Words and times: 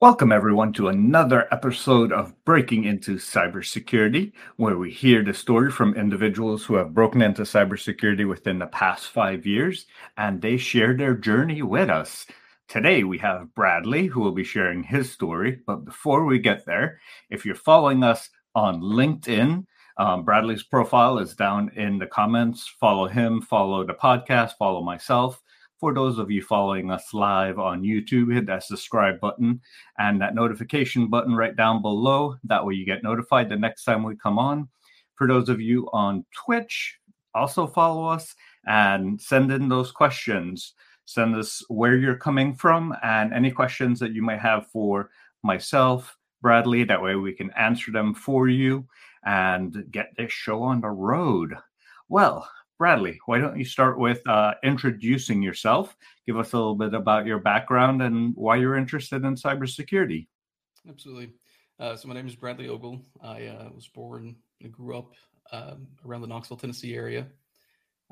Welcome, 0.00 0.32
everyone, 0.32 0.72
to 0.72 0.88
another 0.88 1.46
episode 1.52 2.10
of 2.10 2.32
Breaking 2.46 2.84
into 2.84 3.16
Cybersecurity, 3.16 4.32
where 4.56 4.78
we 4.78 4.90
hear 4.90 5.22
the 5.22 5.34
story 5.34 5.70
from 5.70 5.94
individuals 5.94 6.64
who 6.64 6.76
have 6.76 6.94
broken 6.94 7.20
into 7.20 7.42
cybersecurity 7.42 8.26
within 8.26 8.58
the 8.58 8.66
past 8.68 9.08
five 9.08 9.44
years 9.44 9.84
and 10.16 10.40
they 10.40 10.56
share 10.56 10.96
their 10.96 11.14
journey 11.14 11.60
with 11.60 11.90
us. 11.90 12.24
Today, 12.66 13.04
we 13.04 13.18
have 13.18 13.54
Bradley, 13.54 14.06
who 14.06 14.20
will 14.20 14.32
be 14.32 14.42
sharing 14.42 14.82
his 14.82 15.12
story. 15.12 15.60
But 15.66 15.84
before 15.84 16.24
we 16.24 16.38
get 16.38 16.64
there, 16.64 16.98
if 17.28 17.44
you're 17.44 17.54
following 17.54 18.02
us 18.02 18.30
on 18.54 18.80
LinkedIn, 18.80 19.66
um, 19.98 20.24
Bradley's 20.24 20.62
profile 20.62 21.18
is 21.18 21.36
down 21.36 21.72
in 21.76 21.98
the 21.98 22.06
comments. 22.06 22.66
Follow 22.80 23.06
him, 23.06 23.42
follow 23.42 23.84
the 23.84 23.92
podcast, 23.92 24.52
follow 24.58 24.82
myself. 24.82 25.42
For 25.80 25.94
those 25.94 26.18
of 26.18 26.30
you 26.30 26.42
following 26.42 26.90
us 26.90 27.14
live 27.14 27.58
on 27.58 27.80
YouTube, 27.82 28.34
hit 28.34 28.44
that 28.44 28.64
subscribe 28.64 29.18
button 29.18 29.62
and 29.98 30.20
that 30.20 30.34
notification 30.34 31.08
button 31.08 31.34
right 31.34 31.56
down 31.56 31.80
below. 31.80 32.36
That 32.44 32.66
way 32.66 32.74
you 32.74 32.84
get 32.84 33.02
notified 33.02 33.48
the 33.48 33.56
next 33.56 33.84
time 33.84 34.02
we 34.02 34.14
come 34.14 34.38
on. 34.38 34.68
For 35.14 35.26
those 35.26 35.48
of 35.48 35.58
you 35.58 35.88
on 35.94 36.26
Twitch, 36.34 36.98
also 37.34 37.66
follow 37.66 38.04
us 38.04 38.34
and 38.66 39.18
send 39.18 39.50
in 39.50 39.70
those 39.70 39.90
questions. 39.90 40.74
Send 41.06 41.34
us 41.34 41.64
where 41.68 41.96
you're 41.96 42.14
coming 42.14 42.54
from 42.54 42.94
and 43.02 43.32
any 43.32 43.50
questions 43.50 43.98
that 44.00 44.12
you 44.12 44.20
might 44.20 44.40
have 44.40 44.66
for 44.66 45.08
myself, 45.42 46.14
Bradley. 46.42 46.84
That 46.84 47.00
way 47.00 47.14
we 47.14 47.32
can 47.32 47.50
answer 47.52 47.90
them 47.90 48.12
for 48.12 48.48
you 48.48 48.86
and 49.24 49.86
get 49.90 50.14
this 50.18 50.30
show 50.30 50.62
on 50.62 50.82
the 50.82 50.90
road. 50.90 51.54
Well, 52.10 52.46
Bradley, 52.80 53.20
why 53.26 53.38
don't 53.38 53.58
you 53.58 53.64
start 53.66 53.98
with 53.98 54.26
uh, 54.26 54.54
introducing 54.64 55.42
yourself? 55.42 55.94
Give 56.26 56.38
us 56.38 56.54
a 56.54 56.56
little 56.56 56.74
bit 56.74 56.94
about 56.94 57.26
your 57.26 57.38
background 57.38 58.00
and 58.00 58.34
why 58.36 58.56
you're 58.56 58.78
interested 58.78 59.22
in 59.22 59.34
cybersecurity. 59.34 60.28
Absolutely. 60.88 61.34
Uh, 61.78 61.94
so 61.94 62.08
my 62.08 62.14
name 62.14 62.26
is 62.26 62.34
Bradley 62.34 62.70
Ogle. 62.70 63.02
I 63.22 63.48
uh, 63.48 63.68
was 63.74 63.86
born 63.86 64.34
and 64.62 64.72
grew 64.72 64.96
up 64.96 65.12
um, 65.52 65.88
around 66.06 66.22
the 66.22 66.26
Knoxville, 66.26 66.56
Tennessee 66.56 66.94
area. 66.94 67.26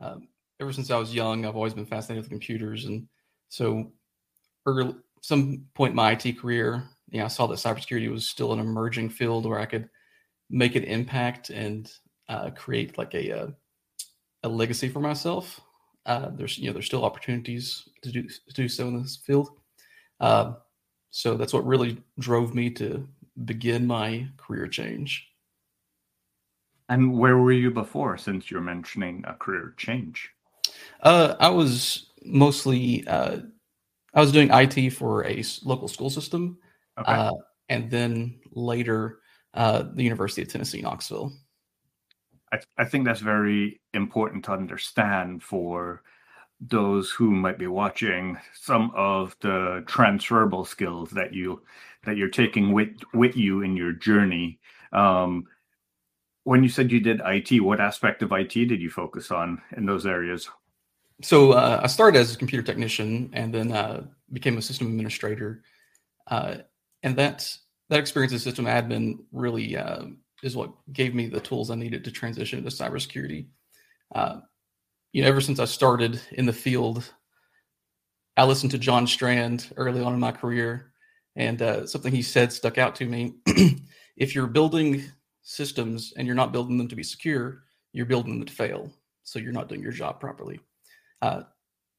Um, 0.03 0.29
ever 0.61 0.71
since 0.75 0.91
I 0.91 0.99
was 0.99 1.15
young, 1.15 1.47
I've 1.47 1.57
always 1.57 1.73
been 1.73 1.87
fascinated 1.87 2.25
with 2.25 2.31
computers, 2.31 2.85
and 2.85 3.09
so 3.49 3.91
early, 4.67 4.95
some 5.23 5.65
point 5.73 5.93
in 5.93 5.97
my 5.97 6.13
IT 6.13 6.39
career, 6.39 6.85
you 7.09 7.21
know, 7.21 7.25
I 7.25 7.29
saw 7.29 7.47
that 7.47 7.55
cybersecurity 7.55 8.11
was 8.11 8.29
still 8.29 8.53
an 8.53 8.61
emerging 8.61 9.09
field 9.09 9.47
where 9.47 9.61
I 9.61 9.65
could 9.65 9.89
make 10.51 10.77
an 10.77 10.85
impact 10.85 11.49
and 11.49 11.91
uh, 12.29 12.51
create 12.51 12.99
like 12.99 13.15
a, 13.15 13.55
a 14.43 14.49
legacy 14.49 14.89
for 14.89 15.01
myself. 15.01 15.61
Uh, 16.07 16.31
there's 16.31 16.59
you 16.59 16.67
know 16.67 16.73
there's 16.73 16.87
still 16.87 17.05
opportunities 17.05 17.89
to 18.03 18.11
do 18.11 18.23
to 18.23 18.55
do 18.55 18.69
so 18.69 18.89
in 18.89 19.03
this 19.03 19.17
field. 19.17 19.51
Uh, 20.21 20.55
so 21.11 21.37
that's 21.37 21.53
what 21.53 21.67
really 21.67 21.99
drove 22.19 22.55
me 22.55 22.71
to 22.71 23.07
begin 23.45 23.87
my 23.87 24.27
career 24.37 24.67
change. 24.67 25.27
And 26.89 27.19
where 27.19 27.37
were 27.37 27.53
you 27.53 27.71
before, 27.71 28.17
since 28.17 28.51
you're 28.51 28.61
mentioning 28.61 29.23
a 29.27 29.35
career 29.35 29.75
change? 29.77 30.31
Uh, 31.03 31.35
I 31.39 31.51
was 31.51 32.11
mostly 32.25 33.07
uh, 33.07 33.39
I 34.15 34.21
was 34.21 34.33
doing 34.33 34.51
IT 34.51 34.91
for 34.91 35.27
a 35.27 35.43
local 35.65 35.89
school 35.89 36.11
system, 36.11 36.59
okay. 36.99 37.13
Uh, 37.13 37.33
and 37.69 37.91
then 37.91 38.41
later 38.53 39.21
uh, 39.55 39.85
the 39.93 40.03
University 40.03 40.43
of 40.43 40.49
Tennessee 40.49 40.81
Knoxville. 40.81 41.33
I, 42.53 42.61
I 42.79 42.85
think 42.85 43.05
that's 43.05 43.21
very 43.21 43.81
important 43.95 44.45
to 44.47 44.53
understand 44.53 45.43
for 45.43 46.03
those 46.61 47.11
who 47.11 47.31
might 47.31 47.59
be 47.59 47.69
watching 47.69 48.37
some 48.53 48.91
of 48.95 49.37
the 49.41 49.85
transferable 49.87 50.65
skills 50.65 51.11
that 51.11 51.33
you 51.33 51.63
that 52.05 52.17
you're 52.17 52.29
taking 52.29 52.73
with 52.73 52.91
with 53.15 53.37
you 53.37 53.63
in 53.63 53.77
your 53.77 53.93
journey 53.93 54.59
um, 54.93 55.47
when 56.49 56.63
you 56.63 56.71
said 56.71 56.91
you 56.91 57.01
did 57.01 57.21
IT, 57.27 57.61
what 57.61 57.79
aspect 57.79 58.23
of 58.23 58.33
IT 58.33 58.55
did 58.55 58.81
you 58.81 58.89
focus 58.89 59.31
on 59.31 59.61
in 59.77 59.85
those 59.85 60.07
areas? 60.07 60.49
So 61.23 61.53
uh, 61.53 61.81
I 61.83 61.87
started 61.89 62.19
as 62.19 62.35
a 62.35 62.39
computer 62.39 62.65
technician 62.65 63.29
and 63.35 63.53
then 63.53 63.71
uh, 63.71 64.07
became 64.33 64.57
a 64.57 64.63
system 64.63 64.87
administrator, 64.87 65.63
uh, 66.29 66.57
and 67.03 67.17
that 67.17 67.55
that 67.91 67.99
experience 67.99 68.33
as 68.33 68.43
system 68.43 68.65
admin 68.65 69.19
really 69.31 69.77
uh, 69.77 70.05
is 70.43 70.57
what 70.57 70.73
gave 70.93 71.15
me 71.15 71.27
the 71.27 71.41
tools 71.41 71.71
I 71.71 71.75
needed 71.75 72.05
to 72.05 72.11
transition 72.11 72.59
into 72.59 72.71
cybersecurity. 72.71 73.47
Uh, 74.15 74.41
you 75.13 75.23
know, 75.23 75.29
ever 75.29 75.41
since 75.41 75.59
I 75.59 75.65
started 75.65 76.21
in 76.33 76.47
the 76.47 76.53
field, 76.53 77.13
I 78.37 78.45
listened 78.45 78.71
to 78.73 78.79
John 78.79 79.07
Strand 79.07 79.73
early 79.77 80.01
on 80.01 80.15
in 80.15 80.21
my 80.21 80.33
career, 80.33 80.93
and 81.35 81.61
uh, 81.61 81.87
something 81.87 82.13
he 82.13 82.23
said 82.23 82.53
stuck 82.53 82.79
out 82.79 82.95
to 82.97 83.07
me. 83.07 83.35
if 84.17 84.35
you're 84.35 84.47
building 84.47 85.05
systems 85.43 86.13
and 86.17 86.27
you're 86.27 86.37
not 86.37 86.53
building 86.53 86.79
them 86.79 86.89
to 86.89 86.97
be 86.97 87.03
secure, 87.03 87.65
you're 87.93 88.07
building 88.07 88.39
them 88.39 88.47
to 88.47 88.53
fail. 88.53 88.93
So 89.25 89.39
you're 89.39 89.53
not 89.53 89.69
doing 89.69 89.83
your 89.83 89.93
job 89.93 90.21
properly. 90.21 90.61
Uh, 91.21 91.43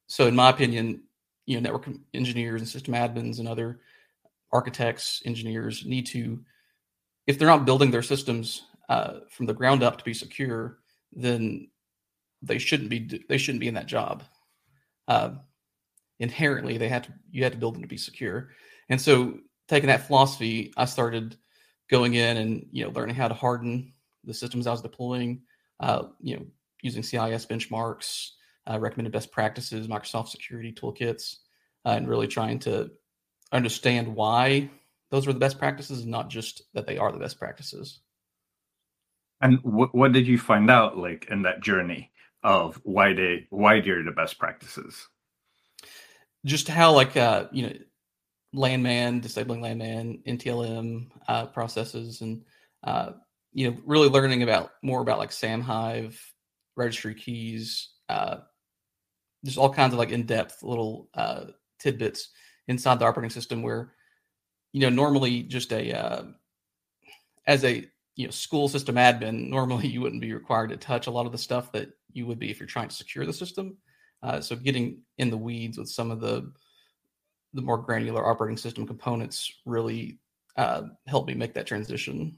so, 0.08 0.28
in 0.28 0.36
my 0.36 0.50
opinion, 0.50 1.04
you 1.46 1.56
know, 1.56 1.62
network 1.62 1.88
engineers 2.14 2.62
and 2.62 2.70
system 2.70 2.94
admins 2.94 3.40
and 3.40 3.48
other 3.48 3.82
architects, 4.52 5.22
engineers 5.26 5.86
need 5.86 6.06
to 6.08 6.40
if 7.30 7.38
they're 7.38 7.48
not 7.48 7.64
building 7.64 7.92
their 7.92 8.02
systems 8.02 8.64
uh, 8.90 9.20
from 9.30 9.46
the 9.46 9.54
ground 9.54 9.84
up 9.84 10.00
to 10.00 10.04
be 10.04 10.16
secure, 10.16 10.80
then 11.14 11.70
they 12.42 12.58
shouldn't 12.58 12.90
be 12.90 13.24
they 13.30 13.38
shouldn't 13.38 13.60
be 13.60 13.68
in 13.68 13.76
that 13.76 13.86
job. 13.86 14.24
Uh, 15.08 15.36
inherently, 16.20 16.80
they 16.80 16.90
had 16.90 17.04
to 17.04 17.14
you 17.30 17.44
had 17.44 17.54
to 17.54 17.60
build 17.60 17.76
them 17.76 17.84
to 17.84 17.88
be 17.88 17.98
secure, 17.98 18.50
and 18.90 19.00
so 19.00 19.38
taking 19.68 19.90
that 19.90 20.08
philosophy, 20.08 20.74
I 20.76 20.86
started 20.86 21.38
going 21.88 22.16
in 22.16 22.38
and 22.38 22.66
you 22.72 22.84
know 22.84 22.90
learning 22.90 23.16
how 23.16 23.28
to 23.28 23.36
harden 23.36 23.94
the 24.24 24.34
systems 24.34 24.66
I 24.66 24.72
was 24.72 24.82
deploying. 24.82 25.44
Uh, 25.80 26.06
you 26.22 26.36
know, 26.36 26.46
using 26.82 27.04
CIS 27.04 27.46
benchmarks, 27.46 28.32
uh, 28.68 28.80
recommended 28.80 29.14
best 29.14 29.32
practices, 29.32 29.88
Microsoft 29.88 30.30
security 30.30 30.74
toolkits, 30.74 31.36
uh, 31.86 31.90
and 31.90 32.10
really 32.10 32.28
trying 32.28 32.58
to 32.60 32.90
understand 33.52 34.08
why 34.08 34.68
those 35.12 35.28
were 35.28 35.34
the 35.34 35.40
best 35.40 35.60
practices, 35.60 36.06
not 36.06 36.30
just 36.30 36.64
that 36.74 36.86
they 36.86 36.98
are 36.98 37.12
the 37.12 37.20
best 37.20 37.40
practices. 37.40 38.00
And 39.42 39.60
what 39.64 39.96
what 39.96 40.12
did 40.12 40.28
you 40.28 40.38
find 40.38 40.70
out 40.70 40.98
like 40.98 41.28
in 41.30 41.44
that 41.44 41.62
journey 41.62 42.12
of 42.44 42.80
why 42.84 43.14
they 43.14 43.48
why 43.50 43.80
they're 43.80 44.04
the 44.04 44.12
best 44.12 44.38
practices? 44.38 45.08
Just 46.46 46.68
how 46.68 46.94
like 46.94 47.16
uh 47.16 47.48
you 47.52 47.68
know 47.68 47.74
LANMAN 48.54 49.22
disabling 49.22 49.62
LANMAN 49.62 50.24
NTLM 50.28 51.08
uh, 51.28 51.46
processes 51.48 52.22
and 52.22 52.44
uh, 52.84 53.12
you 53.54 53.70
know 53.70 53.78
really 53.86 54.10
learning 54.10 54.44
about 54.44 54.72
more 54.82 55.02
about 55.02 55.20
like 55.20 55.32
SAM 55.32 55.62
hive 55.62 56.20
registry 56.76 57.14
keys 57.14 57.90
uh, 58.10 58.38
there's 59.44 59.58
all 59.58 59.74
kinds 59.74 59.94
of 59.94 60.00
like 60.00 60.10
in-depth 60.10 60.64
little 60.64 61.10
uh, 61.14 61.46
tidbits 61.80 62.30
inside 62.68 63.00
the 63.00 63.06
operating 63.06 63.30
system 63.30 63.62
where 63.62 63.94
you 64.72 64.82
know, 64.82 64.90
normally 64.90 65.44
just 65.44 65.72
a 65.72 65.98
uh, 65.98 66.24
as 67.48 67.64
a 67.64 67.88
you 68.16 68.26
know 68.26 68.32
school 68.32 68.68
system 68.68 68.96
admin, 68.96 69.50
normally 69.50 69.88
you 69.88 70.02
wouldn't 70.02 70.22
be 70.22 70.34
required 70.34 70.70
to 70.70 70.78
touch 70.78 71.08
a 71.08 71.12
lot 71.12 71.26
of 71.26 71.32
the 71.32 71.38
stuff 71.38 71.72
that 71.72 71.90
you 72.12 72.26
would 72.26 72.40
be 72.40 72.50
if 72.50 72.60
you're 72.60 72.68
trying 72.68 72.90
to 72.90 72.96
secure 72.96 73.26
the 73.26 73.34
system. 73.34 73.78
Uh, 74.22 74.42
so 74.42 74.56
getting 74.56 75.02
in 75.18 75.30
the 75.30 75.38
weeds 75.38 75.78
with 75.78 75.90
some 75.90 76.12
of 76.12 76.20
the 76.20 76.52
the 77.54 77.62
more 77.62 77.78
granular 77.78 78.28
operating 78.28 78.58
system 78.58 78.86
components 78.86 79.52
really 79.66 80.20
uh, 80.56 80.84
helped 81.08 81.28
me 81.28 81.34
make 81.34 81.54
that 81.56 81.66
transition. 81.66 82.38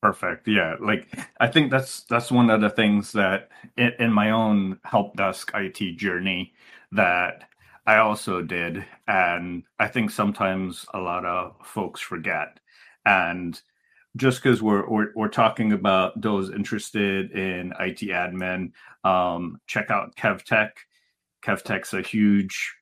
Perfect. 0.00 0.46
Yeah, 0.48 0.76
like 0.80 1.08
I 1.40 1.48
think 1.48 1.70
that's 1.70 2.04
that's 2.04 2.30
one 2.30 2.50
of 2.50 2.60
the 2.60 2.70
things 2.70 3.12
that 3.12 3.48
in, 3.76 3.92
in 3.98 4.12
my 4.12 4.30
own 4.30 4.78
help 4.84 5.16
desk 5.16 5.50
IT 5.54 5.96
journey 5.96 6.52
that 6.92 7.48
I 7.86 7.96
also 7.98 8.42
did. 8.42 8.84
And 9.06 9.64
I 9.78 9.88
think 9.88 10.10
sometimes 10.10 10.86
a 10.94 10.98
lot 10.98 11.24
of 11.24 11.54
folks 11.64 12.00
forget. 12.00 12.58
And 13.04 13.60
just 14.16 14.42
because 14.42 14.62
we're, 14.62 14.88
we're, 14.88 15.12
we're 15.14 15.28
talking 15.28 15.72
about 15.72 16.20
those 16.20 16.50
interested 16.50 17.32
in 17.32 17.72
IT 17.80 18.00
admin, 18.08 18.72
um, 19.04 19.60
check 19.66 19.90
out 19.90 20.16
KevTech. 20.16 20.70
KevTech's 21.44 21.92
a 21.92 22.00
huge, 22.00 22.74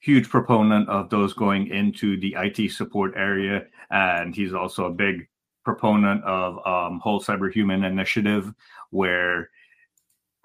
huge 0.00 0.28
proponent 0.28 0.88
of 0.88 1.08
those 1.08 1.32
going 1.32 1.68
into 1.68 2.18
the 2.20 2.36
IT 2.38 2.72
support 2.72 3.14
area, 3.16 3.64
and 3.90 4.34
he's 4.34 4.52
also 4.52 4.86
a 4.86 4.92
big 4.92 5.28
proponent 5.64 6.22
of 6.24 6.58
um, 6.66 6.98
whole 6.98 7.20
cyber 7.20 7.50
human 7.50 7.84
initiative, 7.84 8.52
where 8.90 9.48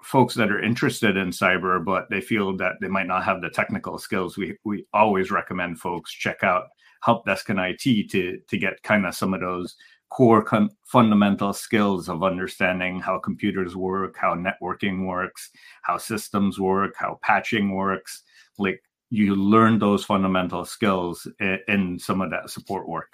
folks 0.02 0.34
that 0.34 0.50
are 0.50 0.62
interested 0.62 1.16
in 1.16 1.30
cyber 1.30 1.84
but 1.84 2.08
they 2.10 2.20
feel 2.20 2.56
that 2.56 2.74
they 2.80 2.88
might 2.88 3.06
not 3.06 3.24
have 3.24 3.40
the 3.40 3.50
technical 3.50 3.98
skills 3.98 4.36
we 4.36 4.56
we 4.64 4.86
always 4.92 5.30
recommend 5.30 5.78
folks 5.78 6.12
check 6.12 6.42
out 6.42 6.64
help 7.02 7.24
desk 7.26 7.48
and 7.48 7.58
IT 7.60 8.10
to 8.10 8.38
to 8.48 8.58
get 8.58 8.82
kind 8.82 9.06
of 9.06 9.14
some 9.14 9.34
of 9.34 9.40
those 9.40 9.76
core 10.10 10.46
fundamental 10.84 11.52
skills 11.52 12.08
of 12.08 12.22
understanding 12.22 12.98
how 13.00 13.18
computers 13.18 13.76
work 13.76 14.16
how 14.16 14.34
networking 14.34 15.06
works 15.06 15.50
how 15.82 15.98
systems 15.98 16.58
work 16.58 16.94
how 16.96 17.18
patching 17.22 17.74
works 17.74 18.22
like 18.56 18.80
you 19.10 19.34
learn 19.34 19.78
those 19.78 20.04
fundamental 20.04 20.64
skills 20.64 21.26
in, 21.40 21.58
in 21.68 21.98
some 21.98 22.20
of 22.20 22.30
that 22.30 22.50
support 22.50 22.88
work. 22.88 23.12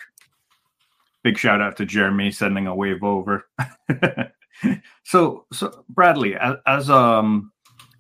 Big 1.23 1.39
shout 1.39 1.61
out 1.61 1.77
to 1.77 1.87
Jeremy 1.87 2.31
sending 2.31 2.67
a 2.67 2.75
wave 2.75 3.03
over. 3.03 3.47
so, 5.05 5.47
so 5.53 5.85
Bradley, 5.89 6.37
as, 6.67 6.91
um 6.91 7.53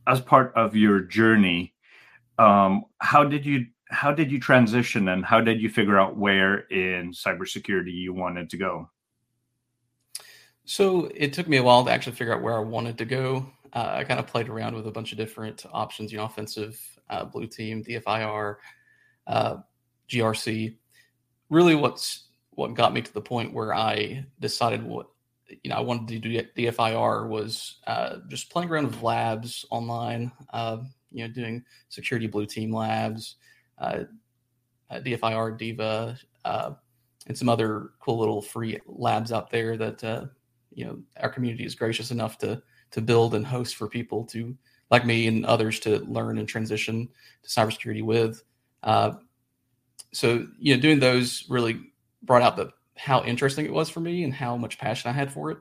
as 0.06 0.20
part 0.20 0.52
of 0.54 0.76
your 0.76 1.00
journey, 1.00 1.74
um, 2.38 2.84
how 2.98 3.24
did 3.24 3.46
you 3.46 3.66
how 3.90 4.12
did 4.12 4.30
you 4.30 4.40
transition 4.40 5.08
and 5.08 5.24
how 5.24 5.40
did 5.40 5.60
you 5.60 5.68
figure 5.68 6.00
out 6.00 6.16
where 6.16 6.60
in 6.70 7.12
cybersecurity 7.12 7.92
you 7.92 8.12
wanted 8.12 8.50
to 8.50 8.56
go? 8.56 8.90
So 10.64 11.10
it 11.14 11.32
took 11.32 11.46
me 11.46 11.58
a 11.58 11.62
while 11.62 11.84
to 11.84 11.90
actually 11.90 12.16
figure 12.16 12.34
out 12.34 12.42
where 12.42 12.56
I 12.56 12.60
wanted 12.60 12.98
to 12.98 13.04
go. 13.04 13.46
Uh, 13.72 13.92
I 13.96 14.04
kind 14.04 14.18
of 14.18 14.26
played 14.26 14.48
around 14.48 14.74
with 14.74 14.86
a 14.86 14.90
bunch 14.90 15.12
of 15.12 15.18
different 15.18 15.64
options, 15.72 16.10
you 16.10 16.18
know, 16.18 16.24
offensive, 16.24 16.80
uh, 17.10 17.24
blue 17.24 17.46
team, 17.46 17.84
DFIR, 17.84 18.56
uh, 19.26 19.56
GRC. 20.08 20.76
Really, 21.50 21.74
what's 21.74 22.28
what 22.50 22.74
got 22.74 22.94
me 22.94 23.02
to 23.02 23.12
the 23.12 23.20
point 23.20 23.52
where 23.52 23.74
I 23.74 24.24
decided 24.40 24.82
what 24.82 25.08
you 25.48 25.70
know 25.70 25.76
I 25.76 25.80
wanted 25.80 26.08
to 26.08 26.18
do 26.18 26.42
DFIR 26.56 27.28
was 27.28 27.80
uh, 27.86 28.16
just 28.28 28.50
playing 28.50 28.70
around 28.70 28.86
with 28.86 29.02
labs 29.02 29.64
online. 29.70 30.32
Uh, 30.52 30.78
you 31.12 31.26
know, 31.26 31.32
doing 31.32 31.64
security 31.90 32.26
blue 32.26 32.44
team 32.44 32.74
labs, 32.74 33.36
uh, 33.78 34.00
DFIR, 34.90 35.56
Diva, 35.56 36.18
and 36.44 37.38
some 37.38 37.48
other 37.48 37.90
cool 38.00 38.18
little 38.18 38.42
free 38.42 38.80
labs 38.86 39.30
out 39.30 39.50
there 39.50 39.76
that 39.76 40.30
you 40.72 40.84
know 40.84 40.98
our 41.20 41.28
community 41.28 41.64
is 41.64 41.74
gracious 41.74 42.10
enough 42.10 42.38
to 42.38 42.62
to 42.90 43.00
build 43.00 43.34
and 43.34 43.46
host 43.46 43.76
for 43.76 43.88
people 43.88 44.24
to 44.24 44.56
like 44.90 45.04
me 45.04 45.26
and 45.26 45.44
others 45.46 45.80
to 45.80 45.98
learn 46.00 46.38
and 46.38 46.48
transition 46.48 47.08
to 47.42 47.48
cybersecurity 47.48 48.04
with. 48.04 48.42
Uh, 48.82 49.12
so 50.12 50.46
you 50.58 50.74
know, 50.74 50.80
doing 50.80 51.00
those 51.00 51.44
really 51.48 51.80
brought 52.22 52.42
out 52.42 52.56
the 52.56 52.70
how 52.96 53.22
interesting 53.24 53.64
it 53.64 53.72
was 53.72 53.90
for 53.90 54.00
me 54.00 54.24
and 54.24 54.32
how 54.32 54.56
much 54.56 54.78
passion 54.78 55.10
I 55.10 55.14
had 55.14 55.32
for 55.32 55.50
it, 55.50 55.58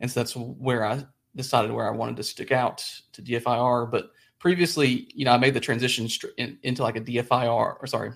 and 0.00 0.10
so 0.10 0.20
that's 0.20 0.34
where 0.34 0.84
I 0.84 1.04
decided 1.34 1.72
where 1.72 1.88
I 1.88 1.96
wanted 1.96 2.16
to 2.16 2.22
stick 2.22 2.52
out 2.52 2.84
to 3.12 3.22
DFIR. 3.22 3.90
But 3.90 4.10
previously, 4.38 5.08
you 5.14 5.24
know, 5.24 5.32
I 5.32 5.38
made 5.38 5.54
the 5.54 5.60
transition 5.60 6.08
in, 6.36 6.58
into 6.62 6.82
like 6.82 6.96
a 6.96 7.00
DFIR 7.00 7.76
or 7.80 7.86
sorry, 7.86 8.12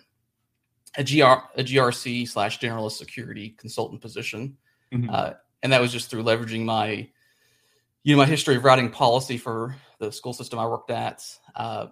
a 0.96 1.04
GR 1.04 1.60
a 1.60 1.64
GRC 1.64 2.28
slash 2.28 2.58
generalist 2.58 2.92
security 2.92 3.50
consultant 3.58 4.00
position. 4.00 4.56
Mm-hmm. 4.92 5.10
Uh, 5.10 5.32
and 5.62 5.72
that 5.72 5.80
was 5.80 5.92
just 5.92 6.10
through 6.10 6.22
leveraging 6.22 6.64
my 6.64 7.08
you 8.02 8.14
know 8.14 8.18
my 8.18 8.26
history 8.26 8.56
of 8.56 8.64
writing 8.64 8.90
policy 8.90 9.36
for 9.36 9.74
the 9.98 10.12
school 10.12 10.32
system 10.32 10.58
I 10.58 10.66
worked 10.66 10.90
at, 10.90 11.24
uh, 11.54 11.86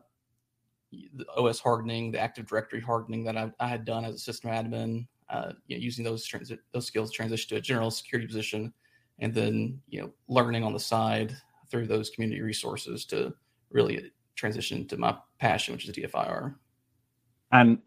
the 0.92 1.26
OS 1.36 1.58
hardening, 1.58 2.12
the 2.12 2.20
Active 2.20 2.46
Directory 2.46 2.80
hardening 2.80 3.24
that 3.24 3.36
I, 3.36 3.50
I 3.58 3.66
had 3.66 3.84
done 3.84 4.04
as 4.04 4.14
a 4.14 4.18
system 4.18 4.50
admin, 4.50 5.06
uh, 5.34 5.52
you 5.66 5.76
know, 5.76 5.82
using 5.82 6.04
those 6.04 6.26
transi- 6.26 6.58
those 6.72 6.86
skills 6.86 7.10
transition 7.10 7.48
to 7.48 7.56
a 7.56 7.60
general 7.60 7.90
security 7.90 8.26
position, 8.26 8.72
and 9.18 9.34
then 9.34 9.80
you 9.88 10.00
know 10.00 10.10
learning 10.28 10.62
on 10.62 10.72
the 10.72 10.80
side 10.80 11.36
through 11.70 11.86
those 11.86 12.10
community 12.10 12.40
resources 12.40 13.04
to 13.06 13.34
really 13.70 14.12
transition 14.36 14.86
to 14.86 14.96
my 14.96 15.16
passion, 15.38 15.74
which 15.74 15.88
is 15.88 15.96
DFIR. 15.96 16.54
And 17.50 17.78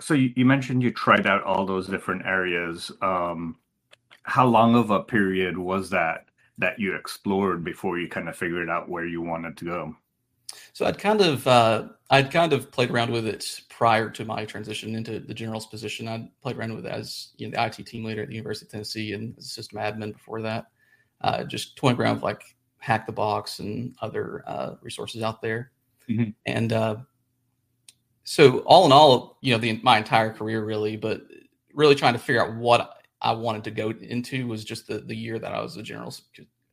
so 0.00 0.14
you, 0.14 0.32
you 0.34 0.44
mentioned 0.44 0.82
you 0.82 0.90
tried 0.90 1.26
out 1.26 1.44
all 1.44 1.64
those 1.64 1.86
different 1.86 2.26
areas. 2.26 2.90
Um, 3.00 3.56
how 4.24 4.46
long 4.46 4.74
of 4.74 4.90
a 4.90 5.00
period 5.00 5.56
was 5.56 5.90
that 5.90 6.26
that 6.58 6.78
you 6.78 6.94
explored 6.94 7.64
before 7.64 7.98
you 7.98 8.08
kind 8.08 8.28
of 8.28 8.36
figured 8.36 8.70
out 8.70 8.88
where 8.88 9.06
you 9.06 9.22
wanted 9.22 9.56
to 9.58 9.64
go? 9.64 9.96
So 10.72 10.86
I'd 10.86 10.98
kind 10.98 11.20
of 11.20 11.46
uh, 11.46 11.88
I'd 12.10 12.30
kind 12.30 12.52
of 12.52 12.70
played 12.70 12.90
around 12.90 13.12
with 13.12 13.26
it 13.26 13.60
prior 13.68 14.10
to 14.10 14.24
my 14.24 14.44
transition 14.44 14.94
into 14.94 15.20
the 15.20 15.34
general's 15.34 15.66
position. 15.66 16.08
I'd 16.08 16.28
played 16.42 16.56
around 16.56 16.74
with 16.74 16.86
it 16.86 16.92
as 16.92 17.32
you 17.36 17.48
know 17.48 17.56
the 17.56 17.66
IT 17.66 17.86
team 17.86 18.04
leader 18.04 18.22
at 18.22 18.28
the 18.28 18.34
University 18.34 18.66
of 18.66 18.72
Tennessee 18.72 19.12
and 19.12 19.34
as 19.38 19.52
system 19.52 19.78
admin 19.78 20.12
before 20.12 20.42
that. 20.42 20.66
Uh, 21.20 21.44
just 21.44 21.76
toying 21.76 21.96
around 21.96 22.16
with 22.16 22.24
like 22.24 22.42
Hack 22.78 23.06
the 23.06 23.12
Box 23.12 23.60
and 23.60 23.94
other 24.02 24.44
uh, 24.46 24.74
resources 24.82 25.22
out 25.22 25.40
there. 25.40 25.70
Mm-hmm. 26.08 26.30
And 26.46 26.72
uh, 26.72 26.96
so 28.24 28.58
all 28.60 28.86
in 28.86 28.92
all, 28.92 29.38
you 29.40 29.52
know, 29.52 29.58
the 29.58 29.80
my 29.82 29.98
entire 29.98 30.32
career 30.32 30.64
really, 30.64 30.96
but 30.96 31.22
really 31.72 31.94
trying 31.94 32.12
to 32.12 32.18
figure 32.18 32.44
out 32.44 32.54
what 32.56 33.02
I 33.20 33.32
wanted 33.32 33.64
to 33.64 33.70
go 33.70 33.90
into 33.90 34.46
was 34.46 34.64
just 34.64 34.86
the, 34.86 34.98
the 34.98 35.16
year 35.16 35.38
that 35.38 35.52
I 35.52 35.62
was 35.62 35.76
a 35.76 35.82
general 35.82 36.14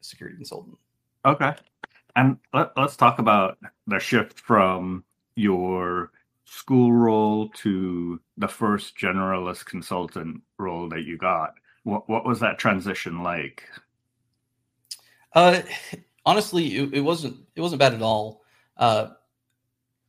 security 0.01 0.35
consultant. 0.35 0.77
Okay. 1.25 1.53
And 2.15 2.37
let, 2.53 2.71
us 2.77 2.95
talk 2.95 3.19
about 3.19 3.57
the 3.87 3.99
shift 3.99 4.39
from 4.39 5.03
your 5.35 6.11
school 6.45 6.91
role 6.91 7.49
to 7.49 8.19
the 8.37 8.47
first 8.47 8.97
generalist 8.97 9.65
consultant 9.65 10.41
role 10.57 10.89
that 10.89 11.03
you 11.03 11.17
got. 11.17 11.53
What, 11.83 12.09
what 12.09 12.25
was 12.25 12.39
that 12.41 12.59
transition 12.59 13.23
like? 13.23 13.63
Uh, 15.33 15.61
honestly, 16.25 16.75
it, 16.75 16.93
it 16.95 17.01
wasn't 17.01 17.37
it 17.55 17.61
wasn't 17.61 17.79
bad 17.79 17.93
at 17.93 18.01
all. 18.01 18.43
Uh, 18.77 19.07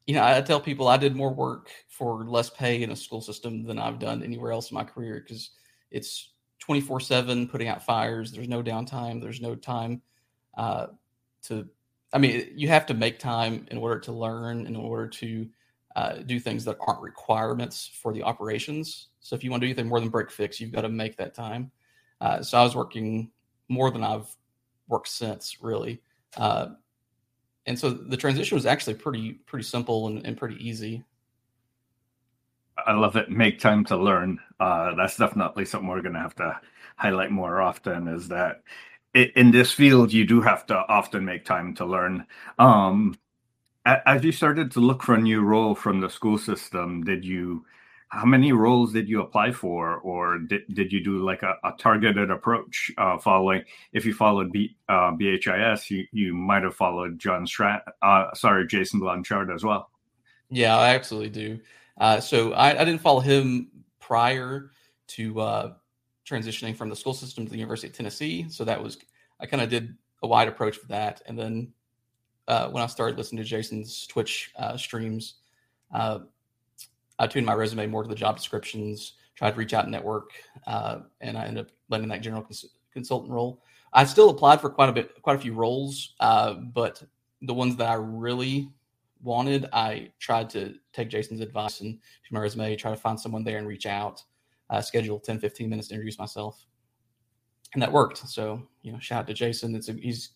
you 0.07 0.15
know, 0.15 0.25
I 0.25 0.41
tell 0.41 0.61
people 0.61 0.89
I 0.89 0.97
did 0.97 1.15
more 1.15 1.33
work 1.33 1.71
for 1.89 2.25
less 2.25 2.51
pay 2.51 2.83
in 2.83 2.91
a 2.91 2.97
school 2.97 3.21
system 3.21 3.63
than 3.63 3.79
I've 3.79 4.01
done 4.01 4.23
anywhere 4.23 4.51
else 4.51 4.71
in 4.71 4.75
my 4.75 4.85
career 4.85 5.23
because 5.25 5.51
it's 5.91 6.33
24 6.59 7.01
7 7.01 7.49
putting 7.49 7.69
out 7.69 7.85
fires. 7.85 8.33
There's 8.33 8.49
no 8.49 8.63
downtime. 8.63 9.21
There's 9.21 9.41
no 9.41 9.55
time 9.55 10.03
uh, 10.57 10.89
to, 11.45 11.69
I 12.13 12.19
mean, 12.19 12.53
you 12.55 12.69
have 12.69 12.87
to 12.87 12.95
make 12.95 13.19
time 13.19 13.67
in 13.71 13.79
order 13.79 13.99
to 14.01 14.13
learn, 14.13 14.67
in 14.67 14.77
order 14.77 15.09
to 15.09 15.49
uh, 15.97 16.17
do 16.27 16.39
things 16.39 16.65
that 16.65 16.77
aren't 16.87 17.01
requirements 17.01 17.91
for 18.01 18.13
the 18.13 18.23
operations. 18.23 19.09
So 19.21 19.35
if 19.35 19.45
you 19.45 19.51
want 19.51 19.63
to 19.63 19.67
do 19.67 19.71
anything 19.71 19.89
more 19.89 20.01
than 20.01 20.09
break 20.09 20.31
fix, 20.31 20.61
you've 20.61 20.73
got 20.73 20.83
to 20.83 20.89
make 20.89 21.17
that 21.17 21.35
time. 21.35 21.71
Uh, 22.21 22.43
so 22.43 22.59
I 22.59 22.63
was 22.63 22.77
working 22.77 23.31
more 23.69 23.91
than 23.91 24.03
I've 24.03 24.35
worked 24.89 25.09
since, 25.09 25.59
really. 25.63 26.01
Uh, 26.37 26.69
and 27.67 27.79
so 27.79 27.91
the 27.91 28.17
transition 28.17 28.57
was 28.57 28.67
actually 28.67 28.95
pretty 28.95 29.33
pretty 29.33 29.65
simple 29.65 30.09
and, 30.09 30.27
and 30.27 30.37
pretty 30.37 30.57
easy. 30.57 31.05
I 32.87 32.93
love 32.93 33.17
it. 33.17 33.31
Make 33.31 33.61
time 33.61 33.85
to 33.87 33.97
learn. 33.97 34.41
Uh, 34.59 34.95
that's 34.95 35.17
definitely 35.17 35.65
something 35.65 35.89
we're 35.89 36.03
going 36.03 36.15
to 36.15 36.21
have 36.21 36.35
to 36.37 36.61
highlight 36.97 37.31
more 37.31 37.61
often. 37.61 38.09
Is 38.09 38.29
that 38.29 38.63
in 39.15 39.51
this 39.51 39.73
field 39.73 40.13
you 40.13 40.25
do 40.25 40.41
have 40.41 40.67
to 40.67 40.75
often 40.89 41.25
make 41.25 41.45
time 41.45 41.75
to 41.75 41.85
learn. 41.85 42.27
Um, 42.59 43.17
as 43.85 44.23
you 44.25 44.33
started 44.33 44.71
to 44.73 44.81
look 44.81 45.03
for 45.03 45.15
a 45.15 45.21
new 45.21 45.43
role 45.43 45.75
from 45.75 46.01
the 46.01 46.09
school 46.09 46.39
system, 46.39 47.03
did 47.03 47.25
you? 47.25 47.65
How 48.09 48.27
many 48.27 48.53
roles 48.53 48.93
did 48.93 49.09
you 49.09 49.23
apply 49.23 49.53
for, 49.53 49.97
or 49.97 50.39
did, 50.39 50.63
did 50.75 50.93
you 50.93 51.03
do 51.03 51.25
like 51.25 51.43
a, 51.43 51.55
a 51.65 51.73
targeted 51.79 52.31
approach? 52.31 52.93
Uh, 52.99 53.17
following, 53.17 53.63
if 53.95 54.05
you 54.05 54.13
followed 54.13 54.53
B, 54.53 54.77
uh, 54.91 55.13
BHIS, 55.13 55.89
you, 55.89 56.05
you 56.13 56.35
might 56.35 56.63
have 56.63 56.77
followed 56.77 57.19
John 57.19 57.47
Strand, 57.47 57.81
uh, 58.03 58.27
sorry, 58.35 58.67
Jason 58.67 59.01
Blanchard 59.01 59.51
as 59.51 59.65
well. 59.65 59.91
Yeah, 60.51 60.77
I 60.77 60.95
absolutely 60.95 61.31
do. 61.31 61.61
Uh, 61.97 62.21
so 62.21 62.53
I, 62.53 62.79
I, 62.79 62.85
didn't 62.85 63.01
follow 63.01 63.21
him 63.21 63.69
prior 63.99 64.71
to 65.09 65.41
uh, 65.41 65.73
transitioning 66.29 66.77
from 66.77 66.89
the 66.89 66.97
school 66.97 67.15
system 67.15 67.45
to 67.45 67.51
the 67.51 67.59
University 67.59 67.89
of 67.89 67.95
Tennessee. 67.95 68.47
So 68.49 68.65
that 68.65 68.83
was 68.83 68.99
I 69.41 69.47
kind 69.47 69.63
of 69.63 69.69
did 69.69 69.97
a 70.23 70.27
wide 70.27 70.49
approach 70.49 70.77
for 70.77 70.87
that, 70.89 71.23
and 71.27 71.39
then 71.39 71.73
uh, 72.49 72.69
when 72.71 72.83
I 72.83 72.87
started 72.87 73.19
listening 73.19 73.43
to 73.43 73.49
Jason's 73.49 74.07
Twitch 74.07 74.53
uh, 74.57 74.77
streams, 74.77 75.35
uh, 75.93 76.21
I 77.19 77.27
tuned 77.27 77.47
my 77.47 77.55
resume 77.55 77.87
more 77.87 78.03
to 78.03 78.09
the 78.09 78.15
job 78.15 78.37
descriptions, 78.37 79.15
tried 79.35 79.53
to 79.53 79.57
reach 79.57 79.75
out 79.75 79.85
and 79.85 79.93
network, 79.93 80.31
uh, 80.67 81.01
and 81.21 81.37
I 81.37 81.45
ended 81.45 81.67
up 81.67 81.73
landing 81.89 82.09
that 82.11 82.21
general 82.21 82.43
cons- 82.43 82.67
consultant 82.93 83.33
role. 83.33 83.63
I 83.93 84.05
still 84.05 84.31
applied 84.31 84.61
for 84.61 84.71
quite 84.71 84.89
a 84.89 84.93
bit, 84.93 85.21
quite 85.23 85.37
a 85.37 85.41
few 85.41 85.55
roles, 85.55 86.15
but 86.19 87.03
the 87.43 87.55
ones 87.55 87.77
that 87.77 87.89
I 87.89 87.95
really 87.95 88.71
wanted, 89.23 89.69
I 89.73 90.11
tried 90.19 90.51
to 90.51 90.75
take 90.93 91.11
Jason's 91.11 91.41
advice 91.41 91.81
and 91.81 91.99
to 91.99 92.35
my 92.35 92.41
resume, 92.41 92.75
try 92.77 92.91
to 92.91 92.97
find 92.97 93.19
someone 93.19 93.45
there 93.45 93.59
and 93.59 93.67
reach 93.67 93.87
out, 93.87 94.23
uh, 94.73 94.81
schedule 94.81 95.21
10, 95.21 95.39
15 95.39 95.69
minutes 95.69 95.89
to 95.89 95.95
introduce 95.95 96.19
myself. 96.19 96.65
And 97.75 97.83
that 97.83 97.93
worked. 97.93 98.19
So, 98.29 98.63
you 98.83 98.93
know, 98.93 98.99
shout 98.99 99.21
out 99.21 99.27
to 99.29 99.35
Jason. 99.35 99.75
It's 99.75 99.89
a, 99.89 99.93
he's 99.93 100.31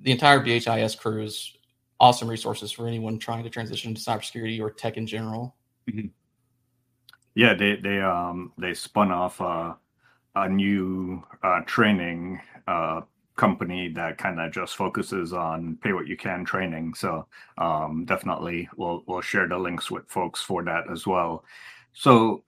the 0.00 0.12
entire 0.12 0.40
BHIS 0.40 0.98
crew 0.98 1.22
is 1.22 1.56
awesome 2.00 2.28
resources 2.28 2.70
for 2.70 2.86
anyone 2.86 3.18
trying 3.18 3.44
to 3.44 3.50
transition 3.50 3.94
to 3.94 4.00
cybersecurity 4.00 4.60
or 4.60 4.70
tech 4.70 4.96
in 4.96 5.06
general. 5.06 5.56
Mm-hmm. 5.88 6.08
Yeah, 7.34 7.54
they 7.54 7.76
they 7.76 8.00
um 8.00 8.52
they 8.58 8.74
spun 8.74 9.12
off 9.12 9.40
uh, 9.40 9.74
a 10.34 10.48
new 10.48 11.22
uh, 11.42 11.60
training 11.66 12.40
uh, 12.66 13.02
company 13.36 13.88
that 13.90 14.18
kind 14.18 14.40
of 14.40 14.52
just 14.52 14.76
focuses 14.76 15.32
on 15.32 15.78
pay 15.82 15.92
what 15.92 16.08
you 16.08 16.16
can 16.16 16.44
training. 16.44 16.94
So 16.94 17.26
um, 17.58 18.04
definitely 18.04 18.68
we'll 18.76 19.04
we'll 19.06 19.20
share 19.20 19.48
the 19.48 19.58
links 19.58 19.90
with 19.90 20.08
folks 20.08 20.40
for 20.40 20.64
that 20.64 20.90
as 20.90 21.06
well. 21.06 21.44
So 21.92 22.44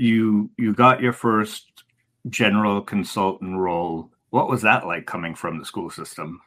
you 0.00 0.50
you 0.56 0.72
got 0.72 1.00
your 1.00 1.12
first 1.12 1.84
general 2.30 2.80
consultant 2.80 3.56
role. 3.56 4.10
What 4.30 4.48
was 4.48 4.62
that 4.62 4.86
like 4.86 5.06
coming 5.06 5.34
from 5.34 5.58
the 5.58 5.64
school 5.64 5.90
system? 5.90 6.40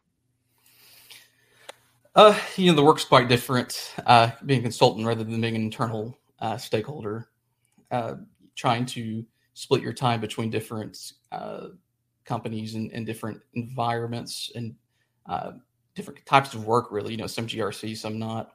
Uh, 2.16 2.38
you 2.56 2.68
know, 2.68 2.76
the 2.76 2.84
work's 2.84 3.06
quite 3.06 3.28
different. 3.28 3.94
Uh, 4.06 4.32
being 4.46 4.60
a 4.60 4.64
consultant 4.64 5.06
rather 5.06 5.24
than 5.24 5.40
being 5.40 5.56
an 5.56 5.62
internal 5.62 6.18
uh, 6.40 6.58
stakeholder, 6.58 7.30
uh, 7.92 8.16
trying 8.56 8.86
to 8.86 9.26
split 9.54 9.82
your 9.82 9.94
time 9.94 10.20
between 10.20 10.50
different 10.50 11.14
uh, 11.32 11.68
companies 12.26 12.76
and, 12.76 12.92
and, 12.92 13.06
different 13.06 13.40
environments 13.54 14.52
and 14.56 14.76
uh, 15.28 15.52
different 15.96 16.24
types 16.26 16.54
of 16.54 16.66
work. 16.66 16.92
Really, 16.92 17.12
you 17.12 17.18
know, 17.18 17.28
some 17.28 17.48
GRC, 17.48 17.98
some 17.98 18.18
not. 18.18 18.54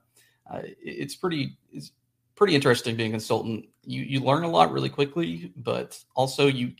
It's 0.81 1.15
pretty 1.15 1.59
it's 1.73 1.93
pretty 2.39 2.55
interesting 2.55 2.95
being 2.95 3.11
a 3.11 3.19
consultant. 3.19 3.67
You 3.85 4.03
you 4.03 4.21
learn 4.21 4.45
a 4.45 4.49
lot 4.49 4.73
really 4.73 4.89
quickly, 4.89 5.53
but 5.57 5.99
also 6.15 6.47
you 6.47 6.73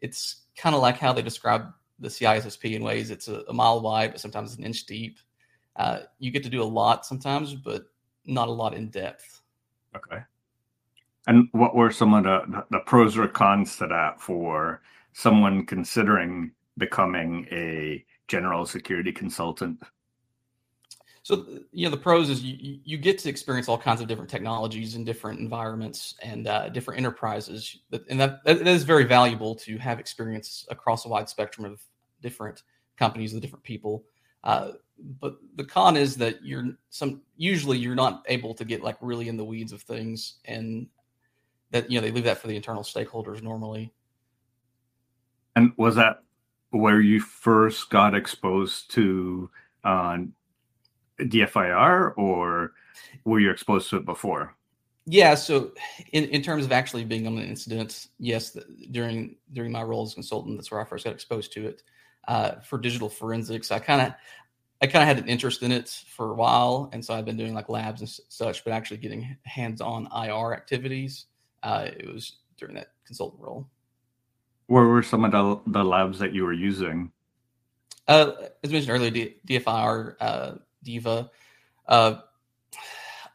it's 0.00 0.42
kind 0.56 0.74
of 0.74 0.82
like 0.82 0.98
how 0.98 1.12
they 1.12 1.22
describe 1.22 1.72
the 2.00 2.08
CISSP 2.08 2.74
in 2.74 2.82
ways. 2.82 3.10
It's 3.12 3.28
a, 3.28 3.44
a 3.48 3.52
mile 3.52 3.80
wide, 3.80 4.10
but 4.10 4.20
sometimes 4.20 4.58
an 4.58 4.64
inch 4.64 4.84
deep. 4.86 5.18
Uh, 5.76 6.00
you 6.18 6.32
get 6.32 6.42
to 6.42 6.50
do 6.50 6.62
a 6.62 6.64
lot 6.64 7.06
sometimes, 7.06 7.54
but 7.54 7.86
not 8.26 8.48
a 8.48 8.52
lot 8.52 8.74
in 8.74 8.88
depth. 8.88 9.42
Okay. 9.96 10.18
And 11.26 11.48
what 11.52 11.74
were 11.74 11.90
some 11.90 12.12
of 12.12 12.24
the, 12.24 12.64
the 12.70 12.80
pros 12.80 13.16
or 13.16 13.28
cons 13.28 13.76
to 13.76 13.86
that 13.86 14.20
for 14.20 14.82
someone 15.12 15.64
considering 15.64 16.50
becoming 16.76 17.46
a 17.50 18.04
general 18.28 18.66
security 18.66 19.12
consultant? 19.12 19.80
So, 21.24 21.46
you 21.72 21.86
know, 21.86 21.90
the 21.90 21.96
pros 21.96 22.28
is 22.28 22.42
you, 22.42 22.80
you 22.84 22.98
get 22.98 23.16
to 23.20 23.30
experience 23.30 23.66
all 23.66 23.78
kinds 23.78 24.02
of 24.02 24.06
different 24.06 24.28
technologies 24.28 24.94
in 24.94 25.04
different 25.04 25.40
environments 25.40 26.14
and 26.22 26.46
uh, 26.46 26.68
different 26.68 26.98
enterprises. 26.98 27.78
And 28.10 28.20
that, 28.20 28.44
that 28.44 28.66
is 28.66 28.84
very 28.84 29.04
valuable 29.04 29.54
to 29.56 29.78
have 29.78 29.98
experience 29.98 30.66
across 30.68 31.06
a 31.06 31.08
wide 31.08 31.30
spectrum 31.30 31.64
of 31.64 31.80
different 32.20 32.62
companies 32.98 33.32
with 33.32 33.40
different 33.40 33.64
people. 33.64 34.04
Uh, 34.44 34.72
but 35.18 35.38
the 35.56 35.64
con 35.64 35.96
is 35.96 36.14
that 36.16 36.44
you're 36.44 36.76
some 36.90 37.22
usually 37.38 37.78
you're 37.78 37.94
not 37.94 38.22
able 38.28 38.52
to 38.52 38.64
get 38.66 38.82
like 38.82 38.98
really 39.00 39.28
in 39.28 39.38
the 39.38 39.44
weeds 39.44 39.72
of 39.72 39.80
things 39.80 40.34
and 40.44 40.86
that 41.70 41.90
you 41.90 41.98
know 41.98 42.06
they 42.06 42.12
leave 42.12 42.24
that 42.24 42.38
for 42.38 42.46
the 42.46 42.54
internal 42.54 42.82
stakeholders 42.82 43.42
normally 43.42 43.92
and 45.56 45.72
was 45.76 45.96
that 45.96 46.22
where 46.70 47.00
you 47.00 47.18
first 47.18 47.90
got 47.90 48.14
exposed 48.14 48.88
to 48.92 49.50
uh, 49.82 50.18
dfir 51.20 52.12
or 52.16 52.72
were 53.24 53.40
you 53.40 53.50
exposed 53.50 53.88
to 53.90 53.96
it 53.96 54.04
before 54.04 54.54
yeah 55.06 55.34
so 55.34 55.72
in, 56.12 56.24
in 56.24 56.42
terms 56.42 56.64
of 56.64 56.72
actually 56.72 57.04
being 57.04 57.26
on 57.26 57.38
an 57.38 57.44
incident 57.44 58.08
yes 58.18 58.50
the, 58.50 58.64
during 58.90 59.36
during 59.52 59.70
my 59.70 59.82
role 59.82 60.04
as 60.04 60.12
a 60.12 60.14
consultant 60.14 60.56
that's 60.56 60.70
where 60.70 60.80
i 60.80 60.84
first 60.84 61.04
got 61.04 61.14
exposed 61.14 61.52
to 61.52 61.66
it 61.66 61.82
uh, 62.26 62.52
for 62.60 62.78
digital 62.78 63.08
forensics 63.08 63.70
i 63.70 63.78
kind 63.78 64.00
of 64.00 64.14
I 64.84 64.86
kind 64.86 65.08
of 65.08 65.16
had 65.16 65.24
an 65.24 65.30
interest 65.30 65.62
in 65.62 65.72
it 65.72 65.88
for 66.08 66.32
a 66.32 66.34
while, 66.34 66.90
and 66.92 67.02
so 67.02 67.14
I've 67.14 67.24
been 67.24 67.38
doing 67.38 67.54
like 67.54 67.70
labs 67.70 68.02
and 68.02 68.10
such. 68.28 68.64
But 68.64 68.74
actually, 68.74 68.98
getting 68.98 69.34
hands-on 69.44 70.08
IR 70.14 70.52
activities, 70.52 71.24
uh, 71.62 71.88
it 71.96 72.12
was 72.12 72.36
during 72.58 72.74
that 72.74 72.88
consultant 73.06 73.40
role. 73.42 73.66
Where 74.66 74.84
were 74.84 75.02
some 75.02 75.24
of 75.24 75.32
the, 75.32 75.72
the 75.72 75.84
labs 75.84 76.18
that 76.18 76.34
you 76.34 76.44
were 76.44 76.52
using? 76.52 77.12
Uh, 78.08 78.32
as 78.62 78.70
mentioned 78.70 78.94
earlier, 78.94 79.10
D- 79.10 79.36
DFIR, 79.46 80.16
uh, 80.20 80.52
Diva. 80.84 81.30
Uh, 81.88 82.16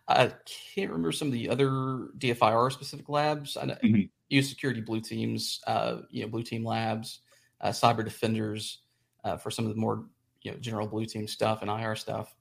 I 0.07 0.31
can't 0.73 0.89
remember 0.89 1.11
some 1.11 1.27
of 1.27 1.33
the 1.33 1.49
other 1.49 1.69
DFIR 2.17 2.71
specific 2.71 3.09
labs. 3.09 3.57
I 3.57 3.65
mm-hmm. 3.65 4.01
use 4.29 4.49
security 4.49 4.81
blue 4.81 5.01
teams, 5.01 5.61
uh, 5.67 5.97
you 6.09 6.23
know, 6.23 6.29
blue 6.29 6.41
team 6.41 6.65
labs, 6.65 7.19
uh, 7.61 7.69
cyber 7.69 8.03
defenders 8.03 8.79
uh, 9.23 9.37
for 9.37 9.51
some 9.51 9.65
of 9.65 9.73
the 9.73 9.79
more 9.79 10.05
you 10.41 10.51
know 10.51 10.57
general 10.57 10.87
blue 10.87 11.05
team 11.05 11.27
stuff 11.27 11.61
and 11.61 11.69
IR 11.69 11.95
stuff. 11.95 12.35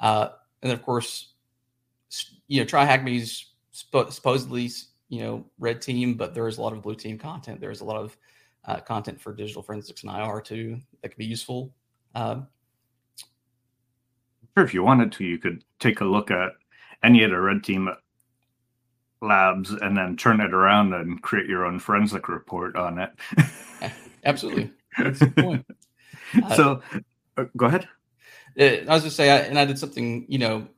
Uh, 0.00 0.28
and 0.62 0.70
then 0.70 0.78
of 0.78 0.84
course, 0.84 1.32
you 2.46 2.60
know, 2.60 2.66
TryHackMe's 2.66 3.52
supposedly 3.72 4.70
you 5.08 5.22
know 5.22 5.44
red 5.58 5.82
team, 5.82 6.14
but 6.14 6.34
there 6.34 6.46
is 6.46 6.58
a 6.58 6.62
lot 6.62 6.72
of 6.72 6.82
blue 6.82 6.94
team 6.94 7.18
content. 7.18 7.60
There's 7.60 7.80
a 7.80 7.84
lot 7.84 7.96
of 7.96 8.16
uh, 8.64 8.80
content 8.80 9.20
for 9.20 9.32
digital 9.34 9.62
forensics 9.62 10.04
and 10.04 10.12
IR 10.12 10.40
too 10.40 10.78
that 11.02 11.08
could 11.08 11.18
be 11.18 11.26
useful. 11.26 11.74
Um, 12.14 12.46
if 14.62 14.74
you 14.74 14.82
wanted 14.82 15.12
to, 15.12 15.24
you 15.24 15.38
could 15.38 15.64
take 15.78 16.00
a 16.00 16.04
look 16.04 16.30
at 16.30 16.52
any 17.02 17.22
of 17.22 17.30
the 17.30 17.40
red 17.40 17.62
team 17.62 17.88
labs 19.20 19.70
and 19.70 19.96
then 19.96 20.16
turn 20.16 20.40
it 20.40 20.54
around 20.54 20.92
and 20.94 21.22
create 21.22 21.46
your 21.46 21.64
own 21.64 21.78
forensic 21.78 22.28
report 22.28 22.76
on 22.76 22.98
it. 22.98 23.10
Absolutely. 24.24 24.70
That's 24.96 25.20
the 25.20 25.30
point. 25.30 25.66
so 26.56 26.82
uh, 27.36 27.44
go 27.56 27.66
ahead. 27.66 27.88
Uh, 28.58 28.84
I 28.88 28.94
was 28.94 29.04
just 29.04 29.16
say, 29.16 29.30
I, 29.30 29.38
and 29.38 29.58
I 29.58 29.64
did 29.64 29.78
something, 29.78 30.26
you 30.28 30.38
know, 30.38 30.68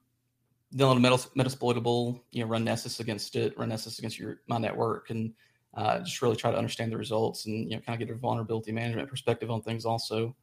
download 0.75 0.97
a 0.97 1.01
metal, 1.01 1.19
metasploitable, 1.37 2.21
you 2.31 2.43
know, 2.43 2.49
run 2.49 2.65
Nessus 2.65 3.01
against 3.01 3.37
it, 3.37 3.57
run 3.59 3.71
Nessus 3.71 3.99
against 3.99 4.19
your 4.19 4.41
my 4.47 4.59
network, 4.59 5.11
and 5.11 5.33
uh, 5.75 6.01
just 6.01 6.23
really 6.23 6.37
try 6.37 6.51
to 6.51 6.57
understand 6.57 6.93
the 6.93 6.97
results 6.97 7.47
and 7.47 7.71
you 7.71 7.77
know, 7.77 7.83
kind 7.83 8.01
of 8.01 8.07
get 8.07 8.15
a 8.15 8.19
vulnerability 8.19 8.73
management 8.73 9.09
perspective 9.09 9.51
on 9.51 9.63
things 9.63 9.85
also, 9.85 10.37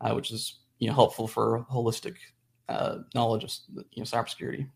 uh, 0.00 0.12
which 0.12 0.30
is 0.30 0.60
you 0.78 0.88
know 0.88 0.94
helpful 0.94 1.26
for 1.26 1.66
holistic 1.70 2.14
uh, 2.68 2.98
knowledge 3.14 3.44
of 3.44 3.50
you 3.92 4.02
know 4.02 4.04
cybersecurity. 4.04 4.68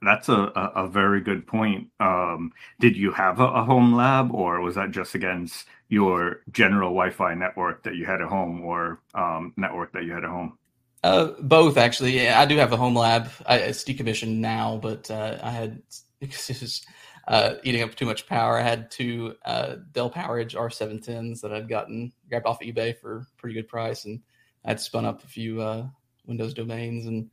That's 0.00 0.30
a, 0.30 0.50
a, 0.74 0.88
very 0.88 1.20
good 1.20 1.46
point. 1.46 1.88
Um, 2.00 2.52
did 2.80 2.96
you 2.96 3.12
have 3.12 3.38
a, 3.38 3.44
a, 3.44 3.64
home 3.64 3.94
lab, 3.94 4.32
or 4.32 4.62
was 4.62 4.76
that 4.76 4.92
just 4.92 5.14
against 5.14 5.66
your 5.88 6.40
general 6.50 6.88
Wi-Fi 6.88 7.34
network 7.34 7.82
that 7.82 7.94
you 7.94 8.06
had 8.06 8.22
at 8.22 8.28
home, 8.28 8.62
or 8.62 9.00
um, 9.14 9.52
network 9.58 9.92
that 9.92 10.04
you 10.04 10.12
had 10.12 10.24
at 10.24 10.30
home? 10.30 10.58
Uh, 11.02 11.32
both 11.40 11.76
actually. 11.76 12.18
Yeah, 12.18 12.40
I 12.40 12.46
do 12.46 12.56
have 12.56 12.72
a 12.72 12.78
home 12.78 12.96
lab. 12.96 13.28
I, 13.44 13.58
it's 13.58 13.84
decommissioned 13.84 14.38
now, 14.38 14.78
but 14.82 15.10
uh, 15.10 15.38
I 15.42 15.50
had 15.50 15.82
because 16.20 16.48
it 16.48 16.62
was 16.62 16.86
uh, 17.28 17.54
eating 17.62 17.82
up 17.82 17.94
too 17.94 18.06
much 18.06 18.26
power. 18.26 18.56
I 18.56 18.62
had 18.62 18.90
two 18.90 19.34
uh, 19.44 19.76
Dell 19.92 20.10
PowerEdge 20.10 20.54
R710s 20.54 21.42
that 21.42 21.52
I'd 21.52 21.68
gotten 21.68 22.10
grabbed 22.30 22.46
off 22.46 22.60
eBay 22.60 22.98
for 22.98 23.18
a 23.18 23.26
pretty 23.36 23.54
good 23.54 23.68
price, 23.68 24.06
and 24.06 24.20
I'd 24.64 24.80
spun 24.80 25.04
up 25.04 25.22
a 25.22 25.26
few 25.26 25.60
uh, 25.60 25.86
Windows 26.26 26.54
domains. 26.54 27.06
And 27.06 27.30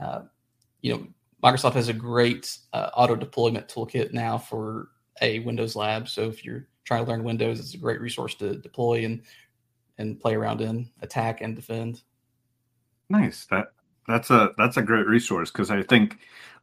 uh, 0.00 0.22
you 0.80 0.92
know, 0.92 1.06
Microsoft 1.42 1.74
has 1.74 1.88
a 1.88 1.92
great 1.92 2.58
auto 2.72 3.16
deployment 3.16 3.68
toolkit 3.68 4.12
now 4.12 4.38
for 4.38 4.88
a 5.20 5.40
Windows 5.40 5.76
lab. 5.76 6.08
So 6.08 6.28
if 6.28 6.44
you're 6.44 6.68
trying 6.84 7.04
to 7.04 7.10
learn 7.10 7.24
Windows, 7.24 7.60
it's 7.60 7.74
a 7.74 7.78
great 7.78 8.00
resource 8.00 8.34
to 8.36 8.56
deploy 8.56 9.04
and 9.04 9.22
and 9.98 10.18
play 10.20 10.34
around 10.34 10.60
in, 10.60 10.88
attack 11.02 11.42
and 11.42 11.54
defend. 11.54 12.02
Nice. 13.08 13.46
That 13.46 13.72
that's 14.08 14.30
a 14.30 14.52
that's 14.56 14.76
a 14.76 14.82
great 14.82 15.06
resource 15.06 15.50
because 15.50 15.70
I 15.70 15.82
think 15.82 16.18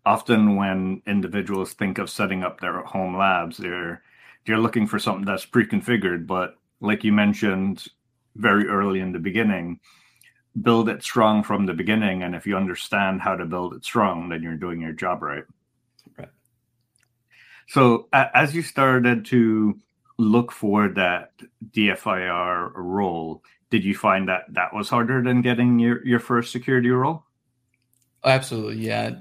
often 0.05 0.55
when 0.55 1.01
individuals 1.05 1.73
think 1.73 1.97
of 1.97 2.09
setting 2.09 2.43
up 2.43 2.59
their 2.59 2.81
home 2.81 3.15
labs, 3.15 3.57
they're 3.57 4.01
they're 4.45 4.57
looking 4.57 4.87
for 4.87 4.97
something 4.97 5.25
that's 5.25 5.45
pre-configured. 5.45 6.25
But 6.25 6.55
like 6.81 7.03
you 7.03 7.11
mentioned 7.13 7.85
very 8.35 8.67
early 8.67 8.99
in 8.99 9.11
the 9.11 9.19
beginning, 9.19 9.79
build 10.61 10.89
it 10.89 11.03
strong 11.03 11.43
from 11.43 11.65
the 11.65 11.73
beginning. 11.73 12.23
And 12.23 12.35
if 12.35 12.45
you 12.45 12.57
understand 12.57 13.21
how 13.21 13.35
to 13.35 13.45
build 13.45 13.73
it 13.73 13.83
strong, 13.85 14.29
then 14.29 14.43
you're 14.43 14.55
doing 14.55 14.81
your 14.81 14.91
job 14.91 15.21
right. 15.21 15.43
Right. 16.17 16.29
So 17.67 18.07
as 18.13 18.55
you 18.55 18.61
started 18.61 19.25
to 19.25 19.79
look 20.17 20.51
for 20.51 20.89
that 20.89 21.31
DFIR 21.71 22.71
role, 22.75 23.43
did 23.69 23.83
you 23.85 23.95
find 23.95 24.27
that 24.27 24.45
that 24.49 24.73
was 24.73 24.89
harder 24.89 25.21
than 25.21 25.41
getting 25.41 25.79
your, 25.79 26.05
your 26.05 26.19
first 26.19 26.51
security 26.51 26.89
role? 26.89 27.23
Oh, 28.23 28.29
absolutely, 28.29 28.85
yeah. 28.85 29.11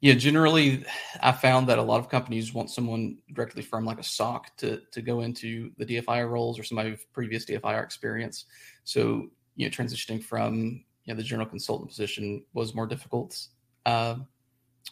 Yeah, 0.00 0.14
generally, 0.14 0.84
I 1.20 1.32
found 1.32 1.68
that 1.68 1.78
a 1.78 1.82
lot 1.82 1.98
of 1.98 2.10
companies 2.10 2.52
want 2.52 2.70
someone 2.70 3.18
directly 3.32 3.62
from 3.62 3.86
like 3.86 3.98
a 3.98 4.02
SOC 4.02 4.54
to 4.58 4.82
to 4.92 5.00
go 5.00 5.20
into 5.20 5.70
the 5.78 5.86
DFIR 5.86 6.28
roles 6.28 6.58
or 6.58 6.62
somebody 6.62 6.90
with 6.90 7.10
previous 7.14 7.46
DFIR 7.46 7.82
experience. 7.82 8.44
So, 8.84 9.28
you 9.56 9.66
know, 9.66 9.70
transitioning 9.70 10.22
from 10.22 10.84
you 11.04 11.12
know 11.12 11.16
the 11.16 11.22
general 11.22 11.48
consultant 11.48 11.88
position 11.88 12.44
was 12.54 12.74
more 12.74 12.86
difficult, 12.86 13.38
uh, 13.86 14.16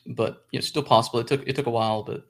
but 0.07 0.45
you 0.51 0.59
know, 0.59 0.63
still 0.63 0.83
possible. 0.83 1.21
It 1.21 1.27
took 1.27 1.47
it 1.47 1.57
took 1.57 1.67
a 1.67 1.71
while, 1.71 2.03
but 2.03 2.25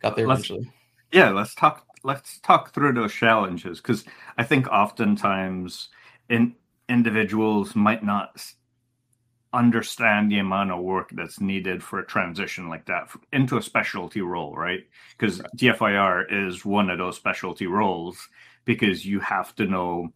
got 0.00 0.16
there 0.16 0.26
let's, 0.26 0.40
eventually. 0.40 0.70
Yeah, 1.12 1.30
let's 1.30 1.54
talk 1.54 1.86
let's 2.02 2.38
talk 2.40 2.74
through 2.74 2.92
those 2.92 3.12
challenges 3.12 3.80
because 3.80 4.04
I 4.36 4.44
think 4.44 4.68
oftentimes 4.68 5.88
in 6.28 6.54
individuals 6.88 7.74
might 7.74 8.04
not 8.04 8.44
understand 9.54 10.30
the 10.30 10.38
amount 10.38 10.72
of 10.72 10.82
work 10.82 11.10
that's 11.12 11.40
needed 11.40 11.82
for 11.82 12.00
a 12.00 12.06
transition 12.06 12.68
like 12.68 12.84
that 12.86 13.08
into 13.32 13.56
a 13.56 13.62
specialty 13.62 14.20
role, 14.20 14.54
right? 14.54 14.80
Because 15.16 15.40
right. 15.40 15.50
DFIR 15.56 16.48
is 16.48 16.64
one 16.64 16.90
of 16.90 16.98
those 16.98 17.16
specialty 17.16 17.66
roles 17.66 18.28
because 18.64 19.04
you 19.04 19.20
have 19.20 19.54
to 19.56 19.66
know 19.66 20.08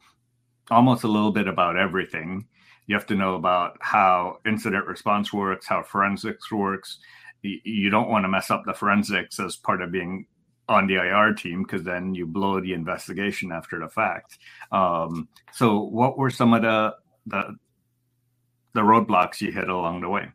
almost 0.71 1.05
a 1.05 1.09
little 1.09 1.33
bit 1.33 1.49
about 1.49 1.77
everything. 1.77 2.47
You 2.87 2.95
have 2.95 3.07
to 3.07 3.15
know 3.15 3.35
about 3.35 3.77
how 3.81 4.39
incident 4.47 4.87
response 4.87 5.33
works, 5.33 5.67
how 5.67 5.83
forensics 5.83 6.51
works. 6.51 6.99
You 7.43 7.91
don't 7.91 8.09
want 8.09 8.25
to 8.25 8.29
mess 8.29 8.51
up 8.51 8.65
the 8.67 8.75
forensics 8.75 9.39
as 9.39 9.57
part 9.57 9.83
of 9.83 9.93
being 9.93 10.27
on 10.69 10.87
the 10.87 10.95
IR 10.95 11.35
team 11.35 11.63
because 11.63 11.83
then 11.83 12.15
you 12.15 12.27
blow 12.27 12.61
the 12.61 12.73
investigation 12.73 13.53
after 13.53 13.79
the 13.79 13.89
fact. 13.89 14.39
Um, 14.73 15.29
so, 15.53 15.81
what 15.81 16.19
were 16.19 16.31
some 16.31 16.53
of 16.55 16.63
the 16.63 16.95
the 17.27 17.57
the 18.75 18.81
roadblocks 18.81 19.41
you 19.41 19.53
hit 19.53 19.69
along 19.69 20.01
the 20.01 20.09
way? 20.09 20.29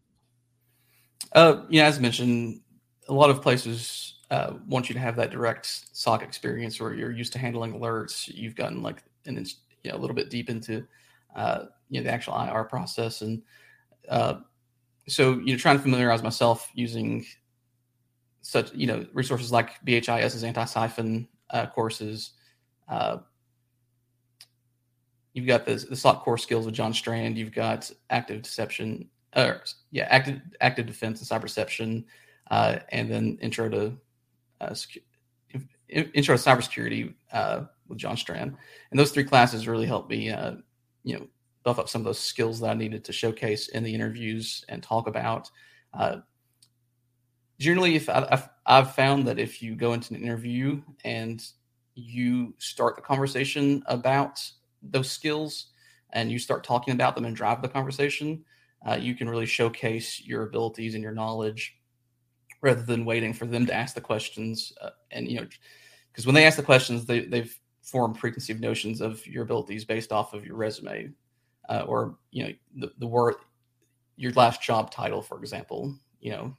Uh, 1.33 1.63
know, 1.69 1.85
as 1.85 1.99
mentioned, 1.99 2.61
a 3.07 3.13
lot 3.13 3.29
of 3.29 3.41
places 3.41 4.15
uh, 4.33 4.55
want 4.67 4.89
you 4.89 4.93
to 4.93 4.99
have 4.99 5.15
that 5.15 5.29
direct 5.29 5.85
SOC 5.95 6.23
experience, 6.23 6.81
or 6.81 6.95
you're 6.95 7.11
used 7.11 7.31
to 7.33 7.39
handling 7.39 7.73
alerts. 7.73 8.27
You've 8.27 8.55
gotten 8.55 8.81
like 8.81 9.03
you 9.27 9.31
know 9.85 9.95
a 9.95 9.99
little 9.99 10.15
bit 10.15 10.31
deep 10.31 10.49
into 10.49 10.87
uh, 11.35 11.65
you 11.89 11.99
know 11.99 12.05
the 12.05 12.11
actual 12.11 12.35
IR 12.35 12.63
process, 12.63 13.21
and 13.21 13.43
uh, 14.09 14.39
so 15.07 15.33
you 15.33 15.53
know 15.53 15.57
trying 15.59 15.77
to 15.77 15.83
familiarize 15.83 16.23
myself 16.23 16.67
using 16.73 17.23
such 18.41 18.73
you 18.73 18.87
know 18.87 19.05
resources 19.13 19.51
like 19.51 19.79
BHIS's 19.85 20.43
anti-siphon 20.43 21.27
uh, 21.51 21.67
courses. 21.67 22.31
Uh, 22.89 23.17
you've 25.33 25.45
got 25.45 25.63
the, 25.63 25.75
the 25.75 25.95
SOC 25.95 26.23
core 26.23 26.39
skills 26.39 26.65
with 26.65 26.73
John 26.73 26.91
Strand. 26.91 27.37
You've 27.37 27.53
got 27.53 27.91
active 28.09 28.41
deception, 28.41 29.07
or 29.35 29.61
yeah, 29.91 30.07
active 30.09 30.41
active 30.59 30.87
defense 30.87 31.19
and 31.19 31.43
cyberception, 31.43 32.03
uh, 32.49 32.79
and 32.91 33.11
then 33.11 33.37
intro 33.39 33.69
to 33.69 33.95
uh, 34.63 34.71
secu- 34.71 35.03
intro 35.89 36.35
to 36.35 36.41
cybersecurity 36.41 37.13
uh, 37.31 37.65
with 37.87 37.97
John 37.97 38.17
Strand. 38.17 38.55
And 38.91 38.99
those 38.99 39.11
three 39.11 39.23
classes 39.23 39.67
really 39.67 39.85
helped 39.85 40.09
me, 40.09 40.29
uh, 40.29 40.55
you 41.03 41.17
know, 41.17 41.27
buff 41.63 41.79
up 41.79 41.89
some 41.89 42.01
of 42.01 42.05
those 42.05 42.19
skills 42.19 42.59
that 42.59 42.71
I 42.71 42.73
needed 42.73 43.03
to 43.05 43.13
showcase 43.13 43.69
in 43.69 43.83
the 43.83 43.93
interviews 43.93 44.65
and 44.69 44.81
talk 44.81 45.07
about. 45.07 45.49
Uh, 45.93 46.17
generally, 47.59 47.95
if 47.95 48.09
I, 48.09 48.27
I've, 48.31 48.49
I've 48.65 48.95
found 48.95 49.27
that 49.27 49.39
if 49.39 49.61
you 49.61 49.75
go 49.75 49.93
into 49.93 50.13
an 50.13 50.21
interview 50.21 50.81
and 51.05 51.43
you 51.95 52.53
start 52.57 52.95
the 52.95 53.01
conversation 53.01 53.83
about 53.85 54.39
those 54.81 55.09
skills 55.11 55.67
and 56.11 56.31
you 56.31 56.39
start 56.39 56.63
talking 56.63 56.93
about 56.93 57.15
them 57.15 57.25
and 57.25 57.35
drive 57.35 57.61
the 57.61 57.69
conversation, 57.69 58.43
uh, 58.87 58.95
you 58.95 59.15
can 59.15 59.29
really 59.29 59.45
showcase 59.45 60.21
your 60.21 60.43
abilities 60.43 60.95
and 60.95 61.03
your 61.03 61.13
knowledge 61.13 61.77
rather 62.63 62.81
than 62.81 63.05
waiting 63.05 63.33
for 63.33 63.45
them 63.45 63.65
to 63.67 63.73
ask 63.73 63.93
the 63.93 64.01
questions. 64.01 64.73
Uh, 64.81 64.89
and, 65.11 65.27
you 65.27 65.39
know, 65.39 65.45
because 66.11 66.25
when 66.25 66.33
they 66.33 66.45
ask 66.45 66.57
the 66.57 66.63
questions, 66.63 67.05
they, 67.05 67.25
they've 67.25 67.55
formed 67.81 68.17
preconceived 68.17 68.61
notions 68.61 69.01
of 69.01 69.25
your 69.27 69.43
abilities 69.43 69.83
based 69.83 70.11
off 70.11 70.33
of 70.33 70.45
your 70.45 70.55
resume 70.55 71.11
uh, 71.69 71.83
or, 71.85 72.17
you 72.31 72.43
know, 72.45 72.53
the, 72.77 72.91
the 72.97 73.05
word, 73.05 73.35
your 74.15 74.31
last 74.31 74.61
job 74.61 74.89
title, 74.89 75.21
for 75.21 75.37
example, 75.37 75.93
you 76.21 76.31
know. 76.31 76.55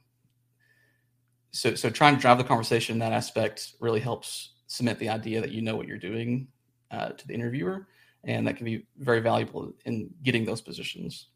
So, 1.51 1.73
so 1.73 1.89
trying 1.89 2.15
to 2.15 2.21
drive 2.21 2.37
the 2.37 2.43
conversation 2.43 2.93
in 2.93 2.99
that 2.99 3.13
aspect 3.13 3.73
really 3.79 3.99
helps 3.99 4.51
cement 4.67 4.99
the 4.99 5.09
idea 5.09 5.41
that 5.41 5.51
you 5.51 5.61
know 5.61 5.75
what 5.75 5.87
you're 5.87 5.97
doing 5.97 6.47
uh, 6.91 7.09
to 7.09 7.27
the 7.27 7.33
interviewer 7.33 7.87
and 8.25 8.45
that 8.45 8.57
can 8.57 8.65
be 8.65 8.85
very 8.97 9.21
valuable 9.21 9.71
in 9.85 10.09
getting 10.23 10.45
those 10.45 10.61
positions. 10.61 11.29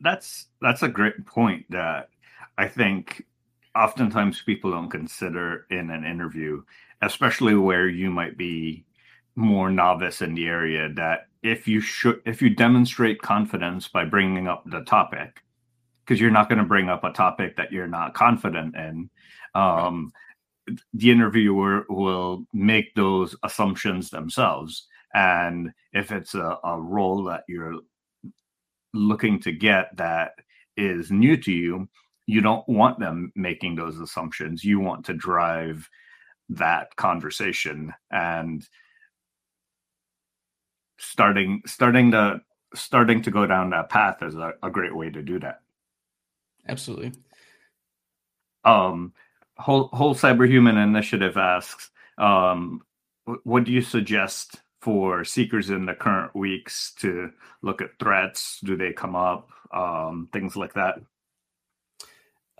That's 0.00 0.46
that's 0.60 0.82
a 0.82 0.88
great 0.88 1.24
point 1.26 1.64
that 1.70 2.10
I 2.58 2.68
think 2.68 3.24
oftentimes 3.76 4.42
people 4.42 4.70
don't 4.70 4.90
consider 4.90 5.66
in 5.70 5.90
an 5.90 6.04
interview, 6.04 6.62
especially 7.02 7.54
where 7.54 7.88
you 7.88 8.10
might 8.10 8.36
be 8.36 8.84
more 9.34 9.70
novice 9.70 10.22
in 10.22 10.34
the 10.34 10.46
area. 10.46 10.88
That 10.94 11.28
if 11.42 11.66
you 11.66 11.80
should, 11.80 12.20
if 12.26 12.42
you 12.42 12.50
demonstrate 12.50 13.22
confidence 13.22 13.88
by 13.88 14.04
bringing 14.04 14.48
up 14.48 14.62
the 14.66 14.82
topic, 14.82 15.42
because 16.04 16.20
you're 16.20 16.30
not 16.30 16.48
going 16.48 16.58
to 16.58 16.64
bring 16.64 16.88
up 16.88 17.04
a 17.04 17.12
topic 17.12 17.56
that 17.56 17.72
you're 17.72 17.86
not 17.86 18.14
confident 18.14 18.76
in. 18.76 19.10
Um. 19.54 20.12
The 20.94 21.10
interviewer 21.10 21.86
will 21.88 22.46
make 22.52 22.94
those 22.94 23.34
assumptions 23.42 24.10
themselves 24.10 24.86
and 25.14 25.72
if 25.92 26.10
it's 26.10 26.34
a, 26.34 26.58
a 26.64 26.80
role 26.80 27.24
that 27.24 27.44
you're 27.48 27.80
looking 28.94 29.40
to 29.40 29.52
get 29.52 29.96
that 29.96 30.32
is 30.76 31.10
new 31.10 31.36
to 31.36 31.52
you, 31.52 31.88
you 32.32 32.40
don't 32.40 32.66
want 32.68 32.98
them 32.98 33.30
making 33.36 33.76
those 33.76 33.98
assumptions. 34.00 34.64
You 34.64 34.80
want 34.80 35.04
to 35.06 35.14
drive 35.14 35.88
that 36.48 36.96
conversation 36.96 37.92
and 38.10 38.66
starting 40.98 41.62
starting 41.66 42.10
to 42.12 42.40
starting 42.74 43.20
to 43.22 43.30
go 43.30 43.46
down 43.46 43.70
that 43.70 43.90
path 43.90 44.22
is 44.22 44.34
a, 44.34 44.54
a 44.62 44.70
great 44.70 44.96
way 44.96 45.10
to 45.10 45.22
do 45.22 45.38
that. 45.40 45.60
Absolutely. 46.66 47.12
Um, 48.64 49.12
whole 49.58 49.88
whole 49.88 50.14
cyberhuman 50.14 50.82
initiative 50.82 51.36
asks, 51.36 51.90
um, 52.16 52.80
what 53.44 53.64
do 53.64 53.72
you 53.72 53.82
suggest 53.82 54.62
for 54.80 55.22
seekers 55.24 55.68
in 55.68 55.84
the 55.84 55.94
current 55.94 56.34
weeks 56.34 56.92
to 57.00 57.30
look 57.60 57.82
at 57.82 57.98
threats? 57.98 58.58
Do 58.64 58.76
they 58.76 58.92
come 58.92 59.14
up? 59.14 59.50
Um, 59.72 60.28
things 60.32 60.56
like 60.56 60.74
that. 60.74 60.98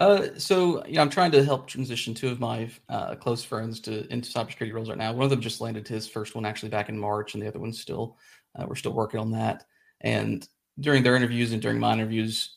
Uh, 0.03 0.37
so 0.37 0.85
yeah, 0.88 1.01
I'm 1.01 1.11
trying 1.11 1.31
to 1.31 1.45
help 1.45 1.69
transition 1.69 2.12
two 2.12 2.29
of 2.29 2.41
my 2.41 2.69
uh, 2.88 3.15
close 3.15 3.45
friends 3.45 3.79
to 3.83 4.12
into 4.12 4.29
cybersecurity 4.33 4.73
roles 4.73 4.88
right 4.88 4.99
now. 4.99 5.12
One 5.12 5.23
of 5.23 5.31
them 5.31 5.41
just 5.41 5.61
landed 5.61 5.87
his 5.87 6.09
first 6.09 6.35
one 6.35 6.45
actually 6.45 6.71
back 6.71 6.88
in 6.88 6.99
March, 6.99 7.35
and 7.35 7.43
the 7.43 7.47
other 7.47 7.61
one's 7.61 7.81
still 7.81 8.17
uh, 8.57 8.65
we're 8.67 8.75
still 8.75 8.95
working 8.95 9.21
on 9.21 9.31
that. 9.31 9.62
And 10.01 10.45
during 10.81 11.05
their 11.05 11.15
interviews 11.15 11.53
and 11.53 11.62
during 11.62 11.79
my 11.79 11.93
interviews, 11.93 12.57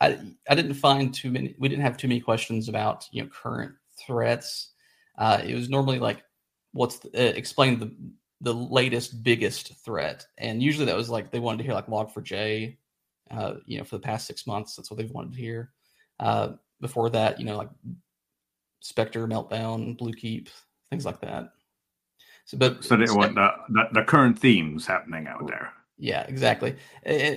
I 0.00 0.18
I 0.48 0.54
didn't 0.54 0.74
find 0.74 1.12
too 1.12 1.30
many. 1.30 1.54
We 1.58 1.68
didn't 1.68 1.84
have 1.84 1.98
too 1.98 2.08
many 2.08 2.20
questions 2.20 2.70
about 2.70 3.06
you 3.12 3.22
know 3.22 3.28
current 3.28 3.74
threats. 4.06 4.70
Uh, 5.18 5.42
it 5.44 5.54
was 5.54 5.68
normally 5.68 5.98
like, 5.98 6.22
what's 6.72 7.00
the, 7.00 7.10
uh, 7.10 7.32
explain 7.34 7.78
the 7.78 7.94
the 8.40 8.54
latest 8.54 9.22
biggest 9.22 9.74
threat 9.84 10.24
and 10.38 10.62
usually 10.62 10.86
that 10.86 10.96
was 10.96 11.10
like 11.10 11.30
they 11.30 11.40
wanted 11.40 11.58
to 11.58 11.64
hear 11.64 11.74
like 11.74 11.88
log4j 11.88 12.76
uh, 13.32 13.54
you 13.66 13.76
know 13.76 13.82
for 13.82 13.96
the 13.96 14.02
past 14.02 14.28
six 14.28 14.46
months 14.46 14.76
that's 14.76 14.92
what 14.92 14.96
they've 14.96 15.10
wanted 15.10 15.32
to 15.32 15.40
hear 15.40 15.72
uh, 16.20 16.52
before 16.80 17.10
that 17.10 17.38
you 17.38 17.46
know 17.46 17.56
like 17.56 17.70
spectre 18.80 19.26
meltdown 19.26 19.98
bluekeep 19.98 20.48
things 20.90 21.04
like 21.04 21.20
that 21.20 21.52
so 22.44 22.56
but 22.56 22.84
so 22.84 22.96
they 22.96 23.06
the, 23.06 23.50
the, 23.70 23.88
the 23.92 24.02
current 24.04 24.38
themes 24.38 24.86
happening 24.86 25.26
out 25.26 25.46
there 25.46 25.72
yeah 25.98 26.22
exactly 26.28 26.76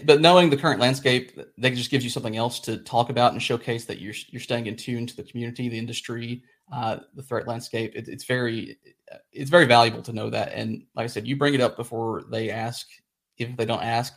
but 0.06 0.21
knowing 0.21 0.49
the 0.49 0.58
current 0.58 0.80
landscape 0.80 1.39
that 1.58 1.73
just 1.73 1.89
gives 1.89 2.04
you 2.04 2.10
something 2.10 2.38
else 2.38 2.60
to 2.60 2.77
talk 2.77 3.10
about 3.10 3.34
and 3.34 3.41
showcase 3.41 3.86
that 3.86 3.99
you're 3.99 4.13
you're 4.30 4.39
staying 4.39 4.67
in 4.67 4.75
tune 4.75 5.08
to 5.08 5.15
the 5.15 5.23
community 5.23 5.67
the 5.67 5.77
industry 5.77 6.43
uh, 6.71 6.99
the 7.15 7.23
threat 7.23 7.47
landscape. 7.47 7.93
It, 7.95 8.08
it's 8.08 8.23
very 8.23 8.77
it's 9.32 9.49
very 9.49 9.65
valuable 9.65 10.01
to 10.04 10.13
know 10.13 10.30
that. 10.30 10.54
And 10.54 10.84
like 10.95 11.04
I 11.04 11.08
said, 11.08 11.27
you 11.27 11.36
bring 11.36 11.54
it 11.54 11.62
up 11.62 11.75
before 11.75 12.23
they 12.30 12.49
ask. 12.49 12.88
If 13.38 13.58
they 13.58 13.65
don't 13.65 13.84
ask, 13.84 14.13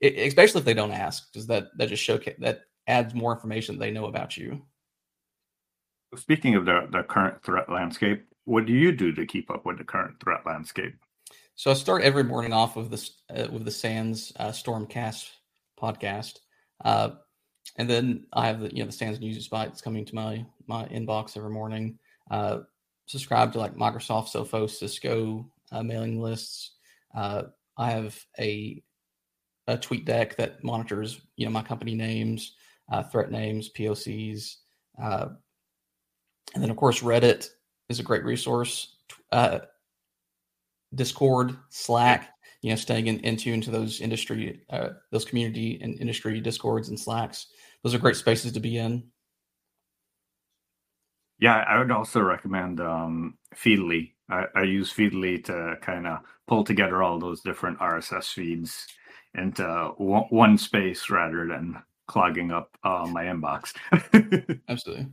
it, 0.00 0.26
especially 0.26 0.60
if 0.60 0.64
they 0.64 0.74
don't 0.74 0.92
ask, 0.92 1.30
because 1.32 1.46
that 1.48 1.68
that 1.76 1.88
just 1.88 2.02
showcase 2.02 2.36
that 2.38 2.62
adds 2.86 3.14
more 3.14 3.32
information 3.32 3.78
they 3.78 3.90
know 3.90 4.06
about 4.06 4.36
you. 4.36 4.62
Speaking 6.16 6.54
of 6.54 6.64
the 6.66 6.88
the 6.90 7.02
current 7.02 7.42
threat 7.42 7.70
landscape, 7.70 8.24
what 8.44 8.66
do 8.66 8.72
you 8.72 8.92
do 8.92 9.12
to 9.12 9.26
keep 9.26 9.50
up 9.50 9.64
with 9.64 9.78
the 9.78 9.84
current 9.84 10.20
threat 10.20 10.40
landscape? 10.44 10.94
So 11.54 11.70
I 11.70 11.74
start 11.74 12.02
every 12.02 12.24
morning 12.24 12.52
off 12.52 12.76
of 12.76 12.90
this 12.90 13.12
uh, 13.34 13.46
with 13.50 13.64
the 13.64 13.70
SANS 13.70 14.32
uh, 14.36 14.48
Stormcast 14.48 15.30
podcast. 15.80 16.38
Uh, 16.84 17.10
and 17.76 17.88
then 17.88 18.26
I 18.32 18.46
have 18.46 18.60
the 18.60 18.74
you 18.74 18.82
know 18.82 18.86
the 18.86 18.92
SANS 18.92 19.20
News 19.20 19.48
Bites 19.48 19.80
coming 19.80 20.04
to 20.06 20.14
my 20.14 20.44
my 20.66 20.84
inbox 20.86 21.36
every 21.36 21.50
morning. 21.50 21.98
Uh, 22.30 22.60
subscribe 23.06 23.52
to 23.52 23.58
like 23.58 23.74
Microsoft, 23.74 24.32
Sophos, 24.32 24.70
Cisco 24.70 25.50
uh, 25.70 25.82
mailing 25.82 26.20
lists. 26.20 26.72
Uh, 27.14 27.44
I 27.76 27.90
have 27.90 28.18
a 28.38 28.82
a 29.68 29.78
TweetDeck 29.78 30.36
that 30.36 30.64
monitors 30.64 31.20
you 31.36 31.46
know 31.46 31.52
my 31.52 31.62
company 31.62 31.94
names, 31.94 32.54
uh, 32.90 33.02
threat 33.02 33.30
names, 33.30 33.70
POCs, 33.76 34.56
uh, 35.02 35.28
and 36.54 36.62
then 36.62 36.70
of 36.70 36.76
course 36.76 37.02
Reddit 37.02 37.48
is 37.88 38.00
a 38.00 38.02
great 38.02 38.24
resource. 38.24 38.96
Uh, 39.30 39.60
Discord, 40.94 41.56
Slack, 41.70 42.30
you 42.60 42.70
know, 42.70 42.76
staying 42.76 43.06
in, 43.06 43.18
in 43.20 43.36
tune 43.36 43.60
to 43.62 43.70
those 43.70 44.00
industry, 44.00 44.60
uh, 44.70 44.90
those 45.10 45.24
community 45.24 45.78
and 45.82 45.98
industry 46.00 46.40
discords 46.40 46.88
and 46.88 46.98
slacks. 46.98 47.46
Those 47.82 47.94
are 47.94 47.98
great 47.98 48.16
spaces 48.16 48.52
to 48.52 48.60
be 48.60 48.78
in. 48.78 49.04
Yeah, 51.38 51.64
I 51.68 51.78
would 51.78 51.90
also 51.90 52.20
recommend 52.20 52.80
um, 52.80 53.36
Feedly. 53.54 54.12
I, 54.30 54.44
I 54.54 54.62
use 54.62 54.92
Feedly 54.92 55.42
to 55.44 55.76
kind 55.82 56.06
of 56.06 56.20
pull 56.46 56.62
together 56.62 57.02
all 57.02 57.18
those 57.18 57.40
different 57.40 57.80
RSS 57.80 58.32
feeds 58.32 58.86
into 59.34 59.92
one, 59.96 60.24
one 60.30 60.58
space 60.58 61.10
rather 61.10 61.46
than 61.48 61.82
clogging 62.12 62.50
up 62.50 62.76
uh, 62.84 63.06
my 63.10 63.24
inbox. 63.24 63.72
Absolutely. 64.68 65.06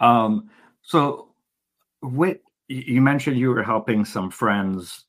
Um, 0.00 0.50
so, 0.82 1.28
what 2.00 2.40
you 2.68 3.00
mentioned 3.00 3.38
you 3.38 3.50
were 3.50 3.62
helping 3.62 4.04
some 4.04 4.30
friends 4.30 5.04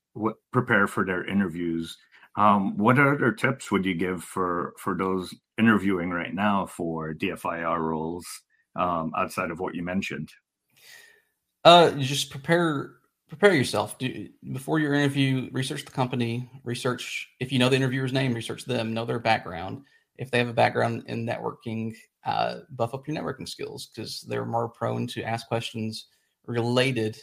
prepare 0.51 0.87
for 0.87 1.03
their 1.03 1.25
interviews. 1.25 1.97
Um, 2.35 2.77
what 2.77 2.99
other 2.99 3.31
tips 3.31 3.71
would 3.71 3.85
you 3.85 3.95
give 3.95 4.23
for 4.23 4.73
for 4.77 4.95
those 4.95 5.33
interviewing 5.57 6.11
right 6.11 6.33
now 6.33 6.67
for 6.67 7.15
DFIR 7.15 7.79
roles 7.79 8.27
um, 8.75 9.11
outside 9.17 9.49
of 9.49 9.59
what 9.59 9.73
you 9.73 9.81
mentioned? 9.83 10.29
Uh, 11.65 11.91
just 11.91 12.29
prepare 12.29 12.91
prepare 13.27 13.55
yourself. 13.55 13.97
Do, 13.97 14.29
before 14.53 14.79
your 14.79 14.93
interview, 14.93 15.49
research 15.51 15.85
the 15.85 15.91
company. 15.91 16.47
Research 16.63 17.27
if 17.39 17.51
you 17.51 17.57
know 17.57 17.69
the 17.69 17.75
interviewer's 17.75 18.13
name, 18.13 18.35
research 18.35 18.65
them. 18.65 18.93
Know 18.93 19.05
their 19.05 19.19
background. 19.19 19.81
If 20.17 20.32
they 20.32 20.39
have 20.39 20.49
a 20.49 20.53
background 20.53 21.03
in 21.08 21.25
networking, 21.25 21.95
uh, 22.25 22.60
buff 22.71 22.93
up 22.93 23.08
your 23.08 23.15
networking 23.15 23.47
skills 23.47 23.89
because 23.93 24.21
they're 24.21 24.45
more 24.45 24.69
prone 24.69 25.08
to 25.08 25.23
ask 25.23 25.47
questions 25.47 26.08
related 26.45 27.17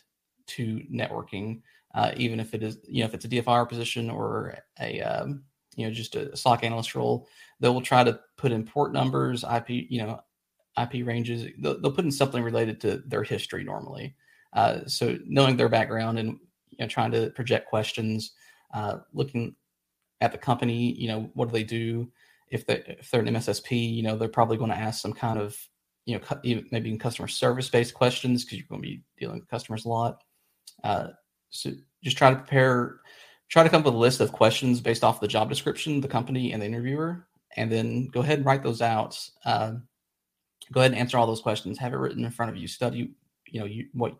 to 0.46 0.80
networking, 0.92 1.61
uh, 1.94 2.12
even 2.16 2.40
if 2.40 2.54
it 2.54 2.62
is, 2.62 2.78
you 2.87 3.00
know, 3.00 3.07
if 3.07 3.14
it's 3.14 3.24
a 3.24 3.28
DFR 3.28 3.68
position 3.68 4.11
or 4.11 4.57
a, 4.80 5.00
um, 5.00 5.42
you 5.76 5.87
know, 5.87 5.92
just 5.92 6.14
a 6.14 6.37
SOC 6.37 6.64
analyst 6.64 6.94
role, 6.94 7.28
they 7.61 7.68
will 7.68 7.80
try 7.80 8.04
to 8.04 8.20
put 8.37 8.52
in 8.52 8.64
port 8.64 8.92
numbers, 8.92 9.44
IP, 9.44 9.70
you 9.70 10.02
know, 10.02 10.20
IP 10.80 11.07
ranges. 11.07 11.50
They'll, 11.59 11.80
they'll 11.80 11.92
put 11.92 12.04
in 12.04 12.12
something 12.12 12.42
related 12.42 12.80
to 12.83 12.98
their 13.07 13.22
history 13.22 13.64
normally. 13.64 14.14
Uh, 14.52 14.80
so 14.87 15.18
knowing 15.26 15.57
their 15.57 15.68
background 15.68 16.18
and 16.18 16.38
you 16.70 16.78
know, 16.78 16.87
trying 16.87 17.11
to 17.12 17.30
project 17.30 17.68
questions, 17.68 18.33
uh, 18.72 18.98
looking 19.12 19.54
at 20.20 20.33
the 20.33 20.38
company, 20.38 20.92
you 20.92 21.09
know, 21.09 21.30
what 21.35 21.46
do 21.46 21.52
they 21.52 21.64
do? 21.64 22.11
If 22.48 22.66
they 22.66 22.83
if 22.87 23.11
they're 23.11 23.20
an 23.20 23.35
MSSP, 23.35 23.94
you 23.94 24.02
know, 24.02 24.16
they're 24.16 24.28
probably 24.28 24.57
going 24.57 24.70
to 24.70 24.76
ask 24.76 25.00
some 25.00 25.12
kind 25.12 25.38
of 25.38 25.57
you 26.07 26.18
know 26.18 26.62
maybe 26.70 26.96
customer 26.98 27.28
service 27.28 27.68
based 27.68 27.94
questions 27.94 28.44
because 28.44 28.59
you're 28.59 28.66
going 28.68 28.83
to 28.83 28.88
be 28.88 29.02
dealing 29.18 29.40
with 29.40 29.48
customers 29.48 29.85
a 29.85 29.88
lot. 29.88 30.22
Uh, 30.83 31.09
so 31.50 31.70
just 32.02 32.18
try 32.18 32.30
to 32.30 32.37
prepare, 32.37 33.00
try 33.48 33.62
to 33.62 33.68
come 33.68 33.80
up 33.80 33.87
with 33.87 33.94
a 33.94 33.98
list 33.98 34.20
of 34.20 34.33
questions 34.33 34.80
based 34.80 35.04
off 35.04 35.20
the 35.20 35.28
job 35.28 35.48
description, 35.48 36.00
the 36.00 36.09
company, 36.09 36.52
and 36.52 36.61
the 36.61 36.66
interviewer, 36.66 37.26
and 37.57 37.70
then 37.70 38.09
go 38.09 38.20
ahead 38.20 38.38
and 38.38 38.46
write 38.46 38.62
those 38.62 38.83
out. 38.83 39.18
Uh, 39.44 39.74
go 40.72 40.80
ahead 40.80 40.92
and 40.92 41.00
answer 41.00 41.16
all 41.16 41.26
those 41.26 41.40
questions. 41.40 41.78
Have 41.78 41.92
it 41.92 41.98
written 41.98 42.24
in 42.24 42.30
front 42.30 42.50
of 42.50 42.59
you. 42.59 42.68
Study, 42.68 43.14
you 43.48 43.61
know, 43.61 43.66
you 43.66 43.87
what 43.92 44.16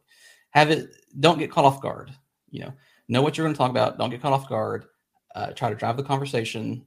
have 0.51 0.71
it. 0.71 0.91
Don't 1.21 1.39
get 1.39 1.51
caught 1.51 1.65
off 1.65 1.83
guard. 1.83 2.13
You 2.51 2.61
know, 2.61 2.73
know 3.09 3.23
what 3.23 3.37
you're 3.37 3.45
going 3.45 3.55
to 3.55 3.59
talk 3.59 3.71
about. 3.71 3.99
Don't 3.99 4.11
get 4.11 4.23
caught 4.23 4.33
off 4.33 4.49
guard. 4.49 4.87
Uh, 5.35 5.51
try 5.51 5.69
to 5.69 5.75
drive 5.75 5.97
the 5.97 6.03
conversation. 6.03 6.87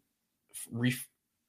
Re, 0.72 0.96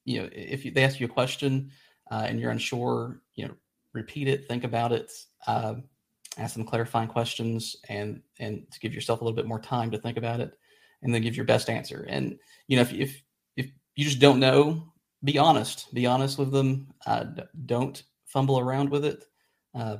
you 0.09 0.23
know, 0.23 0.29
if 0.33 0.63
they 0.75 0.85
ask 0.85 0.99
you 0.99 1.07
a 1.07 1.11
question 1.11 1.71
uh, 2.11 2.25
and 2.27 2.41
you're 2.41 2.51
unsure, 2.51 3.21
you 3.35 3.47
know, 3.47 3.55
repeat 3.93 4.27
it. 4.27 4.49
Think 4.49 4.65
about 4.65 4.93
it. 4.93 5.13
Uh, 5.47 5.75
ask 6.39 6.55
them 6.55 6.65
clarifying 6.65 7.09
questions, 7.09 7.77
and 7.89 8.23
and 8.39 8.65
to 8.73 8.81
give 8.81 8.95
yourself 8.95 9.21
a 9.21 9.25
little 9.25 9.37
bit 9.37 9.47
more 9.47 9.61
time 9.61 9.91
to 9.91 9.99
think 9.99 10.17
about 10.17 10.41
it, 10.41 10.53
and 11.03 11.15
then 11.15 11.23
give 11.23 11.37
your 11.37 11.45
best 11.45 11.69
answer. 11.69 12.07
And 12.09 12.39
you 12.69 12.77
know, 12.77 12.83
if 12.83 12.93
if 12.93 13.23
if 13.57 13.71
you 13.97 14.05
just 14.05 14.21
don't 14.21 14.41
know, 14.41 14.93
be 15.25 15.37
honest. 15.39 15.93
Be 15.93 16.07
honest 16.07 16.39
with 16.39 16.53
them. 16.53 16.89
Uh, 17.07 17.25
don't 17.67 18.03
fumble 18.25 18.59
around 18.59 18.91
with 18.91 19.05
it. 19.05 19.25
Uh, 19.75 19.99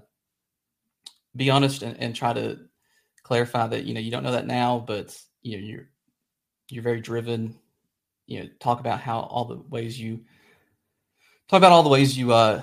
be 1.37 1.51
honest 1.51 1.83
and, 1.83 1.97
and 1.99 2.17
try 2.17 2.33
to 2.33 2.59
clarify 3.23 3.67
that 3.67 3.85
you 3.85 3.93
know 3.93 4.01
you 4.01 4.11
don't 4.11 4.23
know 4.23 4.33
that 4.33 4.47
now, 4.47 4.83
but 4.87 5.17
you 5.43 5.59
know 5.59 5.65
you're 5.67 5.89
you're 6.71 6.83
very 6.83 7.01
driven. 7.01 7.55
You 8.29 8.41
know, 8.41 8.49
talk 8.61 8.79
about 8.79 9.01
how 9.01 9.21
all 9.21 9.47
the 9.47 9.57
ways 9.57 9.99
you 9.99 10.21
talk 11.49 11.59
about 11.59 11.73
all 11.73 11.83
the 11.83 11.89
ways 11.89 12.17
you 12.17 12.33
uh, 12.33 12.63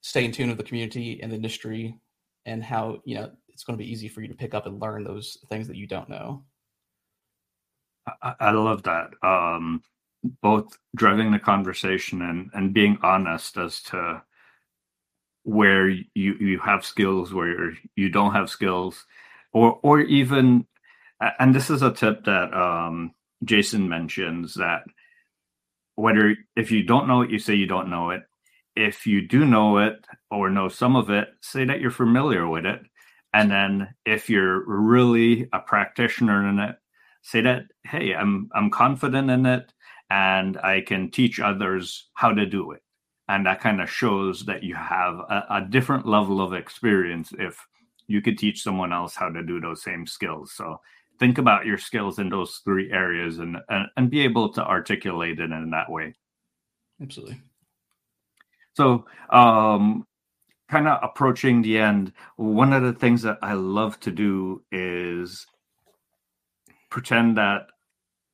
stay 0.00 0.24
in 0.24 0.32
tune 0.32 0.48
with 0.48 0.58
the 0.58 0.64
community 0.64 1.20
and 1.22 1.30
the 1.30 1.36
industry, 1.36 1.98
and 2.46 2.64
how 2.64 3.00
you 3.04 3.16
know 3.16 3.30
it's 3.48 3.64
going 3.64 3.76
to 3.78 3.84
be 3.84 3.90
easy 3.90 4.08
for 4.08 4.22
you 4.22 4.28
to 4.28 4.34
pick 4.34 4.54
up 4.54 4.66
and 4.66 4.80
learn 4.80 5.04
those 5.04 5.36
things 5.50 5.66
that 5.68 5.76
you 5.76 5.86
don't 5.86 6.08
know. 6.08 6.44
I, 8.22 8.34
I 8.40 8.50
love 8.52 8.82
that. 8.84 9.10
Um, 9.22 9.82
both 10.40 10.78
driving 10.96 11.30
the 11.30 11.38
conversation 11.38 12.22
and 12.22 12.50
and 12.54 12.72
being 12.72 12.98
honest 13.02 13.56
as 13.56 13.82
to 13.82 14.22
where 15.42 15.88
you 15.88 16.04
you 16.14 16.58
have 16.58 16.84
skills 16.84 17.32
where 17.32 17.72
you 17.96 18.08
don't 18.08 18.32
have 18.32 18.50
skills 18.50 19.06
or 19.52 19.78
or 19.82 20.00
even 20.00 20.66
and 21.38 21.54
this 21.54 21.70
is 21.70 21.82
a 21.82 21.92
tip 21.92 22.24
that 22.24 22.52
um, 22.54 23.12
jason 23.44 23.88
mentions 23.88 24.54
that 24.54 24.82
whether 25.94 26.36
if 26.56 26.70
you 26.70 26.82
don't 26.82 27.08
know 27.08 27.22
it 27.22 27.30
you 27.30 27.38
say 27.38 27.54
you 27.54 27.66
don't 27.66 27.90
know 27.90 28.10
it 28.10 28.22
if 28.76 29.06
you 29.06 29.26
do 29.26 29.44
know 29.44 29.78
it 29.78 30.04
or 30.30 30.48
know 30.50 30.68
some 30.68 30.96
of 30.96 31.10
it 31.10 31.28
say 31.42 31.64
that 31.64 31.80
you're 31.80 31.90
familiar 31.90 32.48
with 32.48 32.64
it 32.64 32.80
and 33.32 33.50
then 33.50 33.88
if 34.04 34.28
you're 34.30 34.64
really 34.66 35.48
a 35.52 35.58
practitioner 35.58 36.48
in 36.48 36.58
it 36.58 36.76
say 37.22 37.40
that 37.40 37.62
hey 37.84 38.14
i'm 38.14 38.48
i'm 38.54 38.70
confident 38.70 39.30
in 39.30 39.46
it 39.46 39.72
and 40.10 40.58
I 40.58 40.80
can 40.80 41.10
teach 41.10 41.38
others 41.40 42.08
how 42.14 42.32
to 42.32 42.44
do 42.44 42.72
it. 42.72 42.82
And 43.28 43.46
that 43.46 43.60
kind 43.60 43.80
of 43.80 43.88
shows 43.88 44.44
that 44.46 44.64
you 44.64 44.74
have 44.74 45.14
a, 45.14 45.46
a, 45.50 45.66
different 45.70 46.04
level 46.04 46.40
of 46.40 46.52
experience 46.52 47.32
if 47.38 47.64
you 48.08 48.20
could 48.20 48.36
teach 48.36 48.60
someone 48.60 48.92
else 48.92 49.14
how 49.14 49.28
to 49.28 49.42
do 49.44 49.60
those 49.60 49.84
same 49.84 50.04
skills. 50.04 50.52
So 50.52 50.80
think 51.20 51.38
about 51.38 51.66
your 51.66 51.78
skills 51.78 52.18
in 52.18 52.30
those 52.30 52.60
three 52.64 52.90
areas 52.90 53.38
and, 53.38 53.58
and, 53.68 53.86
and 53.96 54.10
be 54.10 54.20
able 54.20 54.52
to 54.54 54.66
articulate 54.66 55.38
it 55.38 55.52
in 55.52 55.70
that 55.70 55.90
way. 55.90 56.14
Absolutely. 57.00 57.40
So, 58.74 59.04
um, 59.30 60.06
kind 60.70 60.88
of 60.88 60.98
approaching 61.02 61.62
the 61.62 61.78
end, 61.78 62.12
one 62.36 62.72
of 62.72 62.82
the 62.82 62.92
things 62.92 63.22
that 63.22 63.38
I 63.42 63.52
love 63.52 64.00
to 64.00 64.10
do 64.10 64.62
is 64.72 65.46
pretend 66.90 67.36
that 67.36 67.66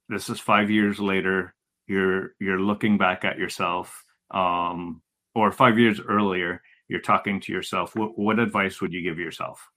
this 0.09 0.31
is 0.31 0.41
five 0.41 0.71
years 0.71 0.99
later 0.99 1.55
you're 1.87 2.33
you're 2.41 2.61
looking 2.61 2.99
back 2.99 3.25
at 3.25 3.39
yourself 3.39 4.05
um, 4.31 5.03
or 5.35 5.53
five 5.53 5.79
years 5.79 6.01
earlier 6.01 6.63
you're 6.89 7.01
talking 7.01 7.41
to 7.41 7.53
yourself 7.53 7.95
what, 7.95 8.19
what 8.19 8.39
advice 8.39 8.81
would 8.81 8.93
you 8.93 9.03
give 9.03 9.19
yourself 9.19 9.69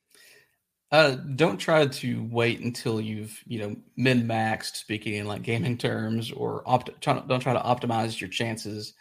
uh, 0.91 1.11
don't 1.35 1.57
try 1.57 1.85
to 1.85 2.27
wait 2.31 2.61
until 2.61 2.99
you've 2.99 3.39
you 3.45 3.59
know 3.59 3.75
min 3.95 4.27
maxed 4.27 4.75
speaking 4.75 5.15
in 5.15 5.27
like 5.27 5.41
gaming 5.41 5.77
terms 5.77 6.31
or 6.31 6.63
opt- 6.65 6.99
try 7.01 7.13
to, 7.13 7.25
don't 7.27 7.39
try 7.39 7.53
to 7.53 7.59
optimize 7.59 8.19
your 8.19 8.29
chances 8.29 8.93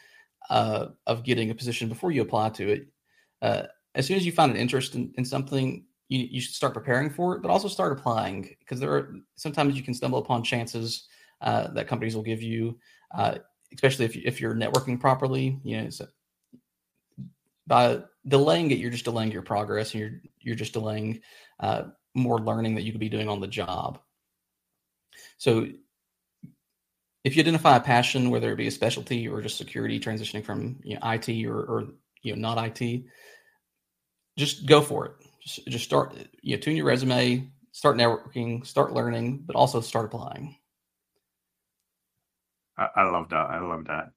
uh, 0.50 0.86
of 1.06 1.24
getting 1.24 1.50
a 1.50 1.54
position 1.54 1.88
before 1.88 2.10
you 2.10 2.22
apply 2.22 2.48
to 2.48 2.68
it 2.68 2.86
uh, 3.42 3.62
as 3.94 4.06
soon 4.06 4.16
as 4.16 4.26
you 4.26 4.32
find 4.32 4.50
an 4.50 4.58
interest 4.58 4.94
in, 4.94 5.12
in 5.16 5.24
something 5.24 5.84
you, 6.08 6.26
you 6.30 6.40
should 6.40 6.54
start 6.54 6.74
preparing 6.74 7.10
for 7.10 7.36
it 7.36 7.42
but 7.42 7.50
also 7.50 7.68
start 7.68 7.92
applying 7.92 8.54
because 8.60 8.80
there 8.80 8.92
are 8.92 9.14
sometimes 9.36 9.76
you 9.76 9.82
can 9.82 9.94
stumble 9.94 10.18
upon 10.18 10.42
chances 10.42 11.08
uh, 11.40 11.68
that 11.68 11.86
companies 11.86 12.14
will 12.14 12.22
give 12.22 12.42
you 12.42 12.78
uh, 13.14 13.36
especially 13.72 14.04
if, 14.04 14.16
if 14.16 14.40
you're 14.40 14.54
networking 14.54 14.98
properly. 14.98 15.58
You 15.62 15.82
know, 15.82 15.90
so 15.90 16.06
by 17.66 18.02
delaying 18.28 18.70
it, 18.70 18.78
you're 18.78 18.90
just 18.90 19.04
delaying 19.04 19.32
your 19.32 19.42
progress, 19.42 19.92
and 19.92 20.00
you're 20.00 20.20
you're 20.40 20.54
just 20.54 20.72
delaying 20.72 21.20
uh, 21.60 21.84
more 22.14 22.38
learning 22.38 22.74
that 22.74 22.82
you 22.82 22.92
could 22.92 23.00
be 23.00 23.08
doing 23.08 23.28
on 23.28 23.40
the 23.40 23.46
job. 23.46 23.98
So, 25.38 25.66
if 27.24 27.36
you 27.36 27.40
identify 27.40 27.76
a 27.76 27.80
passion, 27.80 28.30
whether 28.30 28.52
it 28.52 28.56
be 28.56 28.66
a 28.66 28.70
specialty 28.70 29.28
or 29.28 29.40
just 29.42 29.58
security, 29.58 29.98
transitioning 29.98 30.44
from 30.44 30.78
you 30.82 30.94
know, 30.94 31.10
IT 31.10 31.46
or, 31.46 31.60
or 31.60 31.88
you 32.22 32.36
know 32.36 32.54
not 32.54 32.80
IT, 32.80 33.04
just 34.36 34.66
go 34.66 34.80
for 34.80 35.06
it. 35.06 35.12
Just, 35.42 35.66
just 35.68 35.84
start. 35.84 36.14
You 36.42 36.56
know, 36.56 36.60
tune 36.60 36.76
your 36.76 36.86
resume, 36.86 37.48
start 37.72 37.96
networking, 37.96 38.66
start 38.66 38.92
learning, 38.92 39.42
but 39.46 39.56
also 39.56 39.80
start 39.80 40.06
applying. 40.06 40.56
I, 42.76 42.88
I 42.96 43.02
love 43.10 43.28
that. 43.30 43.36
I 43.50 43.60
love 43.60 43.86
that. 43.86 44.12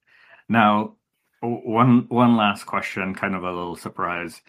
Now, 0.48 0.96
one 1.42 2.06
one 2.08 2.36
last 2.36 2.64
question, 2.64 3.14
kind 3.14 3.34
of 3.34 3.44
a 3.44 3.52
little 3.52 3.76
surprise. 3.76 4.40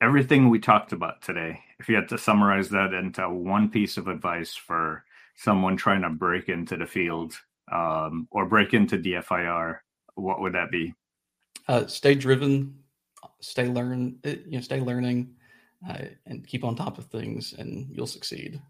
Everything 0.00 0.50
we 0.50 0.58
talked 0.58 0.92
about 0.92 1.22
today, 1.22 1.58
if 1.78 1.88
you 1.88 1.94
had 1.96 2.08
to 2.10 2.18
summarize 2.18 2.68
that 2.70 2.92
into 2.92 3.28
one 3.28 3.70
piece 3.70 3.96
of 3.96 4.08
advice 4.08 4.54
for 4.54 5.04
someone 5.36 5.76
trying 5.76 6.02
to 6.02 6.10
break 6.10 6.48
into 6.48 6.76
the 6.76 6.86
field 6.86 7.34
um, 7.72 8.28
or 8.30 8.46
break 8.46 8.74
into 8.74 8.98
DFIR, 8.98 9.78
what 10.14 10.40
would 10.40 10.52
that 10.52 10.70
be? 10.70 10.94
Uh, 11.68 11.86
stay 11.86 12.14
driven, 12.14 12.78
stay 13.40 13.68
learn, 13.68 14.18
uh, 14.24 14.30
you 14.46 14.52
know, 14.52 14.60
stay 14.60 14.80
learning, 14.80 15.34
uh, 15.88 16.04
and 16.26 16.46
keep 16.46 16.64
on 16.64 16.76
top 16.76 16.98
of 16.98 17.06
things, 17.06 17.54
and 17.58 17.88
you'll 17.90 18.06
succeed. 18.06 18.60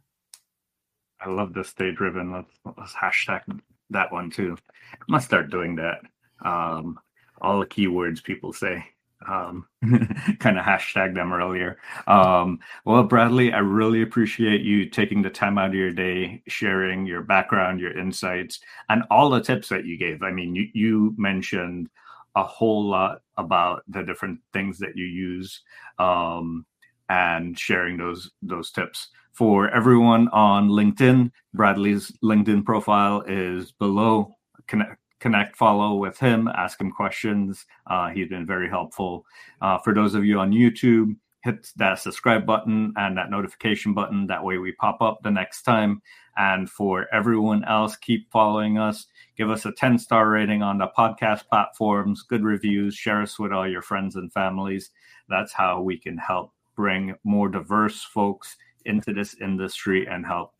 I 1.20 1.28
love 1.28 1.54
the 1.54 1.64
stay 1.64 1.92
driven. 1.92 2.32
Let's, 2.32 2.52
let's 2.78 2.94
hashtag 2.94 3.42
that 3.90 4.12
one 4.12 4.30
too. 4.30 4.56
I 4.92 5.04
must 5.08 5.26
start 5.26 5.50
doing 5.50 5.76
that. 5.76 6.00
Um, 6.44 6.98
all 7.40 7.60
the 7.60 7.66
keywords 7.66 8.22
people 8.22 8.52
say. 8.52 8.84
Um, 9.26 9.66
kind 10.38 10.58
of 10.58 10.64
hashtag 10.64 11.14
them 11.14 11.32
earlier. 11.32 11.78
Um, 12.06 12.60
well, 12.84 13.02
Bradley, 13.02 13.52
I 13.52 13.58
really 13.58 14.02
appreciate 14.02 14.60
you 14.60 14.88
taking 14.88 15.22
the 15.22 15.30
time 15.30 15.58
out 15.58 15.70
of 15.70 15.74
your 15.74 15.90
day, 15.90 16.42
sharing 16.48 17.06
your 17.06 17.22
background, 17.22 17.80
your 17.80 17.96
insights, 17.98 18.60
and 18.88 19.02
all 19.10 19.30
the 19.30 19.40
tips 19.40 19.68
that 19.70 19.84
you 19.84 19.96
gave. 19.96 20.22
I 20.22 20.30
mean, 20.30 20.54
you, 20.54 20.68
you 20.74 21.14
mentioned 21.16 21.88
a 22.36 22.42
whole 22.42 22.84
lot 22.84 23.22
about 23.38 23.82
the 23.88 24.02
different 24.02 24.38
things 24.52 24.78
that 24.78 24.96
you 24.96 25.06
use 25.06 25.62
um, 25.98 26.66
and 27.08 27.58
sharing 27.58 27.96
those 27.96 28.30
those 28.42 28.70
tips 28.70 29.08
for 29.32 29.70
everyone 29.70 30.28
on 30.28 30.68
LinkedIn. 30.68 31.30
Bradley's 31.54 32.12
LinkedIn 32.22 32.64
profile 32.64 33.22
is 33.26 33.72
below. 33.72 34.36
Connect, 34.66 34.98
connect 35.20 35.56
follow 35.56 35.96
with 35.96 36.18
him, 36.18 36.48
ask 36.48 36.80
him 36.80 36.90
questions. 36.90 37.66
Uh, 37.86 38.08
he's 38.10 38.28
been 38.28 38.46
very 38.46 38.68
helpful. 38.68 39.24
Uh, 39.60 39.78
for 39.78 39.94
those 39.94 40.14
of 40.14 40.24
you 40.24 40.38
on 40.38 40.52
YouTube, 40.52 41.16
hit 41.42 41.68
that 41.76 41.98
subscribe 41.98 42.44
button 42.44 42.92
and 42.96 43.16
that 43.16 43.30
notification 43.30 43.94
button. 43.94 44.26
That 44.26 44.42
way 44.42 44.58
we 44.58 44.72
pop 44.72 45.00
up 45.00 45.20
the 45.22 45.30
next 45.30 45.62
time. 45.62 46.02
And 46.36 46.68
for 46.68 47.06
everyone 47.14 47.64
else, 47.64 47.96
keep 47.96 48.30
following 48.30 48.78
us. 48.78 49.06
Give 49.36 49.50
us 49.50 49.64
a 49.64 49.72
10 49.72 49.98
star 49.98 50.28
rating 50.28 50.62
on 50.62 50.78
the 50.78 50.88
podcast 50.98 51.46
platforms, 51.48 52.22
good 52.22 52.42
reviews, 52.42 52.94
share 52.94 53.22
us 53.22 53.38
with 53.38 53.52
all 53.52 53.68
your 53.68 53.82
friends 53.82 54.16
and 54.16 54.32
families. 54.32 54.90
That's 55.28 55.52
how 55.52 55.80
we 55.80 55.98
can 55.98 56.18
help 56.18 56.52
bring 56.74 57.14
more 57.24 57.48
diverse 57.48 58.02
folks 58.02 58.56
into 58.84 59.14
this 59.14 59.36
industry 59.40 60.06
and 60.06 60.26
help 60.26 60.52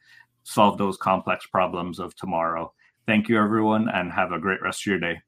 solve 0.44 0.78
those 0.78 0.96
complex 0.96 1.46
problems 1.46 1.98
of 1.98 2.14
tomorrow. 2.14 2.72
Thank 3.06 3.28
you, 3.28 3.38
everyone, 3.40 3.88
and 3.88 4.12
have 4.12 4.32
a 4.32 4.38
great 4.38 4.60
rest 4.62 4.82
of 4.82 4.86
your 4.86 4.98
day. 4.98 5.20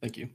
Thank 0.00 0.18
you. 0.18 0.28